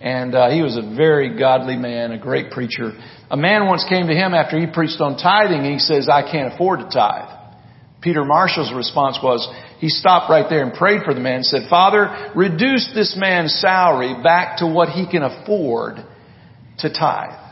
And 0.00 0.34
uh, 0.34 0.50
he 0.50 0.60
was 0.60 0.76
a 0.76 0.82
very 0.82 1.38
godly 1.38 1.76
man, 1.76 2.10
a 2.10 2.18
great 2.18 2.50
preacher. 2.50 2.90
A 3.30 3.36
man 3.36 3.66
once 3.66 3.86
came 3.88 4.08
to 4.08 4.12
him 4.12 4.34
after 4.34 4.58
he 4.58 4.66
preached 4.66 5.00
on 5.00 5.16
tithing 5.16 5.60
and 5.60 5.72
he 5.72 5.78
says, 5.78 6.08
I 6.10 6.28
can't 6.28 6.52
afford 6.52 6.80
to 6.80 6.90
tithe. 6.90 7.30
Peter 8.02 8.24
Marshall's 8.24 8.74
response 8.74 9.16
was, 9.22 9.46
he 9.78 9.90
stopped 9.90 10.28
right 10.28 10.46
there 10.50 10.64
and 10.64 10.74
prayed 10.74 11.02
for 11.04 11.14
the 11.14 11.20
man 11.20 11.36
and 11.36 11.46
said, 11.46 11.70
Father, 11.70 12.32
reduce 12.34 12.90
this 12.92 13.14
man's 13.16 13.54
salary 13.54 14.20
back 14.20 14.58
to 14.58 14.66
what 14.66 14.88
he 14.88 15.08
can 15.08 15.22
afford 15.22 15.98
to 16.78 16.92
tithe. 16.92 17.43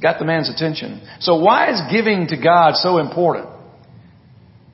Got 0.00 0.18
the 0.18 0.24
man's 0.24 0.50
attention. 0.50 1.00
So 1.20 1.40
why 1.40 1.70
is 1.70 1.80
giving 1.90 2.26
to 2.28 2.36
God 2.36 2.76
so 2.76 2.98
important? 2.98 3.48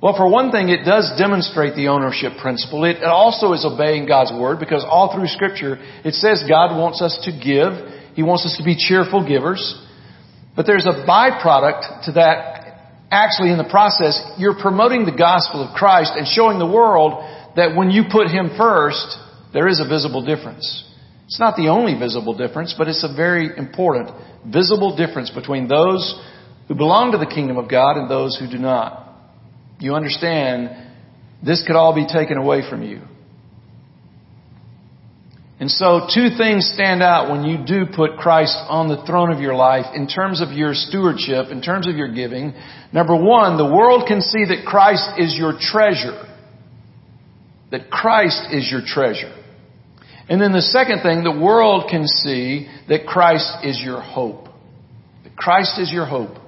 Well, 0.02 0.16
for 0.16 0.28
one 0.28 0.50
thing, 0.50 0.68
it 0.68 0.84
does 0.84 1.12
demonstrate 1.16 1.76
the 1.76 1.86
ownership 1.86 2.32
principle. 2.42 2.82
It 2.84 3.04
also 3.04 3.52
is 3.52 3.64
obeying 3.64 4.06
God's 4.06 4.32
word 4.32 4.58
because 4.58 4.84
all 4.84 5.14
through 5.14 5.28
scripture 5.28 5.78
it 6.04 6.14
says 6.14 6.42
God 6.48 6.76
wants 6.76 7.00
us 7.00 7.16
to 7.24 7.30
give. 7.30 7.70
He 8.14 8.24
wants 8.24 8.44
us 8.44 8.56
to 8.58 8.64
be 8.64 8.74
cheerful 8.76 9.26
givers. 9.26 9.62
But 10.56 10.66
there's 10.66 10.86
a 10.86 11.06
byproduct 11.06 12.06
to 12.06 12.12
that. 12.12 12.58
Actually, 13.12 13.52
in 13.52 13.58
the 13.58 13.68
process, 13.70 14.18
you're 14.38 14.58
promoting 14.58 15.04
the 15.04 15.14
gospel 15.16 15.62
of 15.62 15.74
Christ 15.76 16.14
and 16.16 16.26
showing 16.26 16.58
the 16.58 16.66
world 16.66 17.22
that 17.56 17.76
when 17.76 17.90
you 17.90 18.04
put 18.10 18.26
Him 18.26 18.50
first, 18.56 19.06
there 19.52 19.68
is 19.68 19.80
a 19.80 19.86
visible 19.86 20.24
difference. 20.24 20.88
It's 21.32 21.40
not 21.40 21.56
the 21.56 21.68
only 21.68 21.98
visible 21.98 22.36
difference, 22.36 22.74
but 22.76 22.88
it's 22.88 23.02
a 23.02 23.16
very 23.16 23.56
important 23.56 24.10
visible 24.46 24.94
difference 24.94 25.30
between 25.30 25.66
those 25.66 26.22
who 26.68 26.74
belong 26.74 27.12
to 27.12 27.18
the 27.18 27.24
kingdom 27.24 27.56
of 27.56 27.70
God 27.70 27.96
and 27.96 28.10
those 28.10 28.36
who 28.38 28.46
do 28.46 28.58
not 28.58 29.02
you 29.80 29.94
understand 29.94 30.92
this 31.42 31.64
could 31.66 31.74
all 31.74 31.94
be 31.94 32.06
taken 32.06 32.36
away 32.36 32.68
from 32.68 32.82
you. 32.82 33.00
And 35.58 35.70
so 35.70 36.06
two 36.12 36.36
things 36.36 36.70
stand 36.74 37.02
out 37.02 37.30
when 37.30 37.44
you 37.44 37.64
do 37.64 37.86
put 37.86 38.18
Christ 38.18 38.54
on 38.68 38.88
the 38.88 39.02
throne 39.06 39.32
of 39.32 39.40
your 39.40 39.54
life 39.54 39.86
in 39.94 40.08
terms 40.08 40.42
of 40.42 40.52
your 40.52 40.74
stewardship, 40.74 41.46
in 41.50 41.62
terms 41.62 41.88
of 41.88 41.96
your 41.96 42.12
giving. 42.12 42.52
Number 42.92 43.16
one, 43.16 43.56
the 43.56 43.74
world 43.74 44.04
can 44.06 44.20
see 44.20 44.44
that 44.44 44.66
Christ 44.66 45.08
is 45.16 45.34
your 45.34 45.54
treasure. 45.58 46.28
That 47.70 47.88
Christ 47.88 48.52
is 48.52 48.70
your 48.70 48.82
treasure. 48.84 49.41
And 50.32 50.40
then 50.40 50.52
the 50.52 50.62
second 50.62 51.02
thing, 51.02 51.24
the 51.24 51.44
world 51.44 51.90
can 51.90 52.08
see 52.08 52.66
that 52.88 53.04
Christ 53.04 53.52
is 53.64 53.78
your 53.84 54.00
hope. 54.00 54.48
That 55.24 55.36
Christ 55.36 55.78
is 55.78 55.92
your 55.92 56.06
hope. 56.06 56.40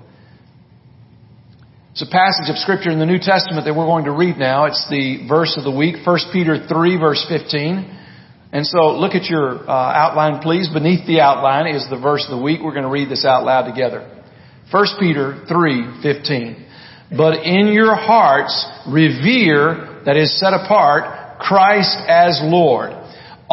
It's 1.92 2.00
a 2.00 2.10
passage 2.10 2.48
of 2.48 2.56
scripture 2.56 2.88
in 2.88 2.98
the 2.98 3.04
New 3.04 3.18
Testament 3.20 3.66
that 3.66 3.76
we're 3.76 3.84
going 3.84 4.06
to 4.06 4.16
read 4.16 4.38
now. 4.38 4.64
It's 4.64 4.88
the 4.88 5.28
verse 5.28 5.58
of 5.58 5.64
the 5.64 5.70
week, 5.70 5.96
1 6.00 6.18
Peter 6.32 6.66
3 6.66 6.96
verse 6.96 7.26
15. 7.28 7.84
And 8.52 8.66
so 8.66 8.96
look 8.96 9.14
at 9.14 9.24
your 9.24 9.68
uh, 9.68 9.92
outline 9.92 10.40
please. 10.40 10.70
Beneath 10.72 11.06
the 11.06 11.20
outline 11.20 11.66
is 11.66 11.84
the 11.90 12.00
verse 12.00 12.24
of 12.24 12.38
the 12.38 12.42
week. 12.42 12.60
We're 12.64 12.72
going 12.72 12.88
to 12.88 12.90
read 12.90 13.10
this 13.10 13.26
out 13.26 13.44
loud 13.44 13.68
together. 13.68 14.00
1 14.72 14.86
Peter 14.98 15.44
3:15. 15.46 17.18
But 17.18 17.44
in 17.44 17.68
your 17.68 17.94
hearts 17.94 18.64
revere 18.88 20.00
that 20.06 20.16
is 20.16 20.40
set 20.40 20.54
apart 20.54 21.38
Christ 21.38 21.98
as 22.08 22.40
Lord. 22.42 23.03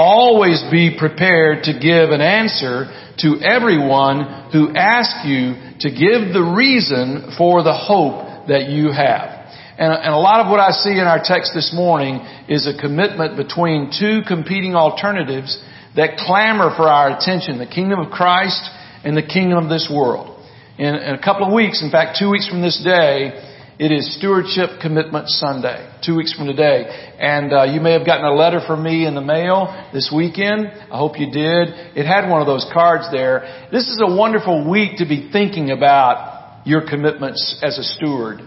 Always 0.01 0.63
be 0.71 0.97
prepared 0.97 1.65
to 1.65 1.73
give 1.73 2.09
an 2.09 2.21
answer 2.21 2.89
to 3.19 3.37
everyone 3.45 4.49
who 4.51 4.73
asks 4.73 5.27
you 5.29 5.53
to 5.81 5.89
give 5.93 6.33
the 6.33 6.41
reason 6.57 7.35
for 7.37 7.61
the 7.61 7.77
hope 7.77 8.47
that 8.47 8.65
you 8.69 8.89
have. 8.89 9.29
And, 9.77 9.93
a 9.93 10.17
lot 10.17 10.41
of 10.41 10.49
what 10.49 10.59
I 10.59 10.71
see 10.71 10.97
in 10.97 11.05
our 11.05 11.21
text 11.23 11.51
this 11.53 11.71
morning 11.71 12.17
is 12.49 12.65
a 12.65 12.73
commitment 12.73 13.37
between 13.37 13.91
two 13.93 14.21
competing 14.27 14.73
alternatives 14.73 15.61
that 15.95 16.17
clamor 16.17 16.73
for 16.75 16.89
our 16.89 17.15
attention, 17.15 17.59
the 17.59 17.67
kingdom 17.67 17.99
of 17.99 18.09
Christ 18.09 18.71
and 19.03 19.15
the 19.15 19.21
kingdom 19.21 19.63
of 19.63 19.69
this 19.69 19.87
world. 19.93 20.43
In 20.79 20.95
a 20.95 21.21
couple 21.21 21.45
of 21.45 21.53
weeks, 21.53 21.83
in 21.83 21.91
fact, 21.91 22.17
two 22.17 22.31
weeks 22.31 22.47
from 22.47 22.63
this 22.63 22.81
day, 22.83 23.50
it 23.81 23.91
is 23.91 24.15
Stewardship 24.15 24.79
Commitment 24.79 25.27
Sunday, 25.27 25.91
two 26.05 26.15
weeks 26.15 26.31
from 26.37 26.45
today. 26.45 27.15
And 27.17 27.51
uh, 27.51 27.63
you 27.63 27.81
may 27.81 27.93
have 27.93 28.05
gotten 28.05 28.25
a 28.25 28.35
letter 28.35 28.61
from 28.67 28.83
me 28.83 29.07
in 29.07 29.15
the 29.15 29.21
mail 29.21 29.89
this 29.91 30.13
weekend. 30.15 30.67
I 30.67 30.99
hope 30.99 31.17
you 31.17 31.31
did. 31.31 31.69
It 31.97 32.05
had 32.05 32.29
one 32.29 32.41
of 32.41 32.45
those 32.45 32.69
cards 32.71 33.07
there. 33.11 33.69
This 33.71 33.87
is 33.87 33.99
a 33.99 34.15
wonderful 34.15 34.69
week 34.69 34.97
to 34.97 35.05
be 35.05 35.31
thinking 35.31 35.71
about 35.71 36.61
your 36.67 36.87
commitments 36.87 37.59
as 37.63 37.79
a 37.79 37.83
steward 37.83 38.41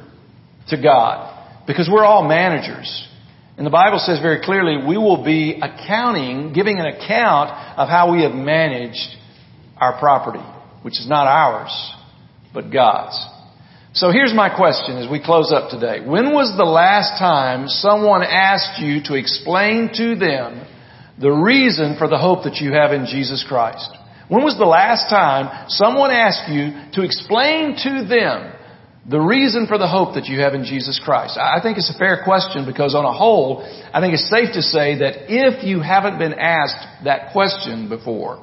to 0.68 0.80
God. 0.80 1.66
Because 1.66 1.90
we're 1.92 2.04
all 2.04 2.28
managers. 2.28 3.08
And 3.56 3.66
the 3.66 3.70
Bible 3.70 3.98
says 3.98 4.20
very 4.20 4.40
clearly 4.40 4.86
we 4.86 4.96
will 4.96 5.24
be 5.24 5.60
accounting, 5.60 6.52
giving 6.52 6.78
an 6.78 6.86
account 6.86 7.50
of 7.76 7.88
how 7.88 8.12
we 8.12 8.22
have 8.22 8.34
managed 8.34 9.16
our 9.78 9.98
property, 9.98 10.46
which 10.82 10.94
is 11.00 11.08
not 11.08 11.26
ours, 11.26 11.92
but 12.52 12.70
God's. 12.72 13.33
So 13.94 14.10
here's 14.10 14.34
my 14.34 14.50
question 14.50 14.96
as 14.96 15.08
we 15.08 15.22
close 15.22 15.52
up 15.52 15.70
today. 15.70 16.00
When 16.04 16.34
was 16.34 16.56
the 16.58 16.66
last 16.66 17.16
time 17.16 17.68
someone 17.68 18.24
asked 18.24 18.82
you 18.82 19.00
to 19.04 19.14
explain 19.14 19.88
to 19.94 20.16
them 20.16 20.66
the 21.16 21.30
reason 21.30 21.94
for 21.96 22.08
the 22.08 22.18
hope 22.18 22.42
that 22.42 22.56
you 22.56 22.72
have 22.72 22.90
in 22.90 23.06
Jesus 23.06 23.46
Christ? 23.46 23.88
When 24.26 24.42
was 24.42 24.58
the 24.58 24.66
last 24.66 25.08
time 25.08 25.66
someone 25.68 26.10
asked 26.10 26.50
you 26.50 26.90
to 26.98 27.06
explain 27.06 27.78
to 27.86 28.02
them 28.02 28.58
the 29.08 29.20
reason 29.20 29.68
for 29.68 29.78
the 29.78 29.86
hope 29.86 30.16
that 30.16 30.26
you 30.26 30.40
have 30.40 30.54
in 30.54 30.64
Jesus 30.64 30.98
Christ? 30.98 31.38
I 31.38 31.62
think 31.62 31.78
it's 31.78 31.94
a 31.94 31.96
fair 31.96 32.24
question 32.24 32.66
because 32.66 32.96
on 32.96 33.04
a 33.04 33.12
whole, 33.12 33.62
I 33.94 34.00
think 34.00 34.14
it's 34.14 34.28
safe 34.28 34.58
to 34.58 34.62
say 34.62 35.06
that 35.06 35.30
if 35.30 35.62
you 35.62 35.78
haven't 35.78 36.18
been 36.18 36.34
asked 36.34 37.04
that 37.04 37.30
question 37.30 37.88
before, 37.88 38.42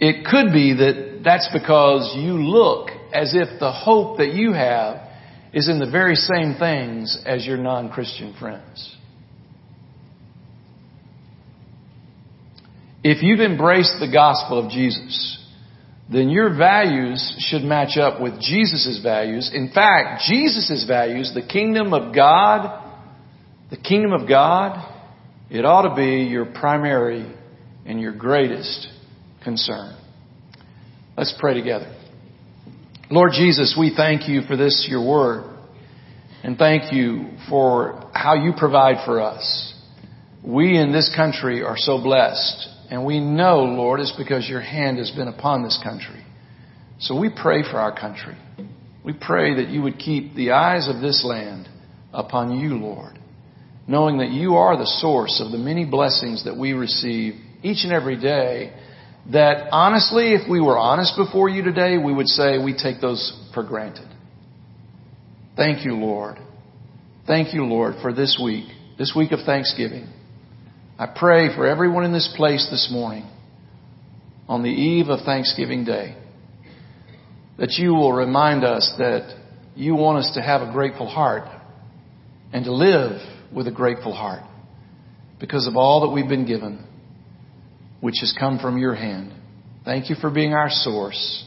it 0.00 0.26
could 0.26 0.52
be 0.52 0.74
that 0.74 1.20
that's 1.22 1.48
because 1.54 2.18
you 2.18 2.34
look 2.42 2.90
as 3.16 3.34
if 3.34 3.58
the 3.58 3.72
hope 3.72 4.18
that 4.18 4.34
you 4.34 4.52
have 4.52 5.08
is 5.52 5.68
in 5.70 5.78
the 5.78 5.90
very 5.90 6.16
same 6.16 6.54
things 6.58 7.18
as 7.24 7.46
your 7.46 7.56
non-Christian 7.56 8.34
friends. 8.38 8.94
If 13.02 13.22
you've 13.22 13.40
embraced 13.40 13.96
the 14.00 14.10
gospel 14.12 14.62
of 14.62 14.70
Jesus, 14.70 15.42
then 16.12 16.28
your 16.28 16.54
values 16.54 17.36
should 17.38 17.62
match 17.62 17.96
up 17.96 18.20
with 18.20 18.38
Jesus' 18.40 19.00
values. 19.02 19.50
In 19.54 19.70
fact, 19.72 20.24
Jesus' 20.28 20.84
values, 20.86 21.32
the 21.34 21.46
kingdom 21.46 21.94
of 21.94 22.14
God, 22.14 22.82
the 23.70 23.76
kingdom 23.78 24.12
of 24.12 24.28
God, 24.28 24.92
it 25.48 25.64
ought 25.64 25.88
to 25.88 25.94
be 25.94 26.24
your 26.30 26.44
primary 26.44 27.32
and 27.86 28.00
your 28.00 28.12
greatest 28.12 28.88
concern. 29.42 29.96
Let's 31.16 31.34
pray 31.40 31.54
together. 31.54 31.95
Lord 33.08 33.32
Jesus, 33.32 33.76
we 33.78 33.94
thank 33.96 34.28
you 34.28 34.42
for 34.42 34.56
this, 34.56 34.86
your 34.90 35.06
word. 35.08 35.44
And 36.42 36.58
thank 36.58 36.92
you 36.92 37.30
for 37.48 38.10
how 38.12 38.34
you 38.34 38.52
provide 38.56 39.04
for 39.04 39.20
us. 39.20 39.74
We 40.44 40.76
in 40.76 40.92
this 40.92 41.12
country 41.14 41.62
are 41.62 41.76
so 41.76 42.02
blessed 42.02 42.68
and 42.90 43.04
we 43.04 43.20
know, 43.20 43.62
Lord, 43.62 44.00
it's 44.00 44.14
because 44.16 44.48
your 44.48 44.60
hand 44.60 44.98
has 44.98 45.10
been 45.10 45.28
upon 45.28 45.62
this 45.62 45.78
country. 45.82 46.24
So 46.98 47.18
we 47.18 47.30
pray 47.30 47.62
for 47.62 47.78
our 47.78 47.96
country. 47.96 48.36
We 49.04 49.12
pray 49.12 49.56
that 49.56 49.68
you 49.68 49.82
would 49.82 49.98
keep 49.98 50.34
the 50.34 50.52
eyes 50.52 50.88
of 50.88 51.00
this 51.00 51.24
land 51.24 51.68
upon 52.12 52.58
you, 52.58 52.70
Lord, 52.76 53.18
knowing 53.86 54.18
that 54.18 54.30
you 54.30 54.54
are 54.54 54.76
the 54.76 54.86
source 54.86 55.40
of 55.44 55.52
the 55.52 55.58
many 55.58 55.84
blessings 55.84 56.44
that 56.44 56.56
we 56.56 56.72
receive 56.72 57.34
each 57.62 57.84
and 57.84 57.92
every 57.92 58.20
day. 58.20 58.72
That 59.32 59.68
honestly, 59.72 60.34
if 60.34 60.48
we 60.48 60.60
were 60.60 60.78
honest 60.78 61.14
before 61.16 61.48
you 61.48 61.62
today, 61.62 61.98
we 61.98 62.14
would 62.14 62.28
say 62.28 62.58
we 62.58 62.76
take 62.76 63.00
those 63.00 63.32
for 63.54 63.62
granted. 63.64 64.08
Thank 65.56 65.84
you, 65.84 65.94
Lord. 65.94 66.38
Thank 67.26 67.54
you, 67.54 67.64
Lord, 67.64 67.94
for 68.02 68.12
this 68.12 68.40
week, 68.42 68.66
this 68.98 69.12
week 69.16 69.32
of 69.32 69.40
Thanksgiving. 69.44 70.06
I 70.98 71.06
pray 71.06 71.54
for 71.54 71.66
everyone 71.66 72.04
in 72.04 72.12
this 72.12 72.32
place 72.36 72.68
this 72.70 72.88
morning 72.90 73.28
on 74.48 74.62
the 74.62 74.70
eve 74.70 75.08
of 75.08 75.24
Thanksgiving 75.24 75.84
Day 75.84 76.16
that 77.58 77.72
you 77.72 77.94
will 77.94 78.12
remind 78.12 78.64
us 78.64 78.92
that 78.98 79.34
you 79.74 79.94
want 79.94 80.18
us 80.18 80.32
to 80.34 80.42
have 80.42 80.62
a 80.62 80.72
grateful 80.72 81.08
heart 81.08 81.48
and 82.52 82.64
to 82.64 82.72
live 82.72 83.20
with 83.52 83.66
a 83.66 83.72
grateful 83.72 84.14
heart 84.14 84.42
because 85.40 85.66
of 85.66 85.76
all 85.76 86.02
that 86.02 86.14
we've 86.14 86.28
been 86.28 86.46
given, 86.46 86.84
which 88.00 88.16
has 88.20 88.34
come 88.38 88.58
from 88.58 88.78
your 88.78 88.94
hand. 88.94 89.32
Thank 89.84 90.10
you 90.10 90.16
for 90.16 90.30
being 90.30 90.52
our 90.52 90.70
source. 90.70 91.44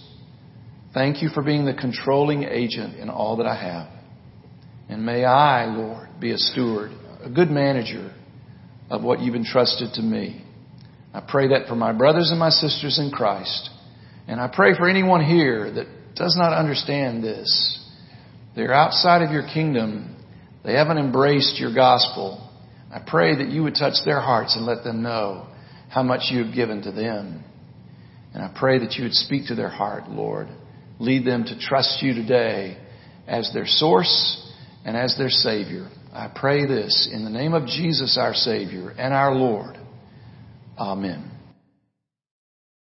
Thank 0.94 1.22
you 1.22 1.30
for 1.30 1.44
being 1.44 1.66
the 1.66 1.74
controlling 1.74 2.44
agent 2.44 2.96
in 3.00 3.10
all 3.10 3.38
that 3.38 3.46
I 3.46 3.56
have. 3.56 3.88
And 4.90 5.06
may 5.06 5.24
I, 5.24 5.66
Lord, 5.66 6.10
be 6.20 6.32
a 6.32 6.38
steward, 6.38 6.92
a 7.24 7.30
good 7.30 7.52
manager 7.52 8.14
of 8.90 9.04
what 9.04 9.20
you've 9.20 9.36
entrusted 9.36 9.94
to 9.94 10.02
me. 10.02 10.44
I 11.14 11.22
pray 11.22 11.50
that 11.50 11.68
for 11.68 11.76
my 11.76 11.94
brothers 11.94 12.32
and 12.32 12.40
my 12.40 12.50
sisters 12.50 12.98
in 12.98 13.12
Christ. 13.12 13.70
And 14.28 14.40
I 14.40 14.48
pray 14.48 14.76
for 14.76 14.90
anyone 14.90 15.24
here 15.24 15.72
that 15.72 15.88
does 16.16 16.36
not 16.38 16.54
understand 16.54 17.24
this. 17.24 17.80
They're 18.56 18.74
outside 18.74 19.22
of 19.22 19.32
your 19.32 19.48
kingdom. 19.48 20.16
They 20.64 20.74
haven't 20.74 20.98
embraced 20.98 21.60
your 21.60 21.74
gospel. 21.74 22.50
I 22.92 23.00
pray 23.06 23.36
that 23.36 23.50
you 23.50 23.64
would 23.64 23.76
touch 23.76 23.96
their 24.06 24.20
hearts 24.20 24.56
and 24.56 24.66
let 24.66 24.84
them 24.84 25.04
know 25.04 25.48
how 25.90 26.04
much 26.04 26.32
you 26.32 26.44
have 26.44 26.54
given 26.54 26.82
to 26.84 26.92
them. 26.92 27.44
And 28.34 28.44
I 28.44 28.54
pray 28.58 28.80
that 28.80 28.94
you 28.94 29.04
would 29.04 29.14
speak 29.14 29.48
to 29.48 29.56
their 29.56 29.70
heart, 29.70 30.10
Lord. 30.10 30.48
Lead 31.00 31.26
them 31.26 31.44
to 31.46 31.60
trust 31.60 32.02
you 32.02 32.14
today 32.14 32.78
as 33.28 33.52
their 33.54 33.66
source 33.66 34.52
and 34.86 34.96
as 34.96 35.18
their 35.18 35.30
Savior. 35.30 35.90
I 36.14 36.32
pray 36.34 36.66
this 36.66 37.10
in 37.12 37.24
the 37.24 37.30
name 37.30 37.54
of 37.54 37.66
Jesus, 37.66 38.18
our 38.20 38.34
Savior 38.34 38.92
and 38.92 39.14
our 39.14 39.34
Lord. 39.34 39.78
Amen. 40.78 41.39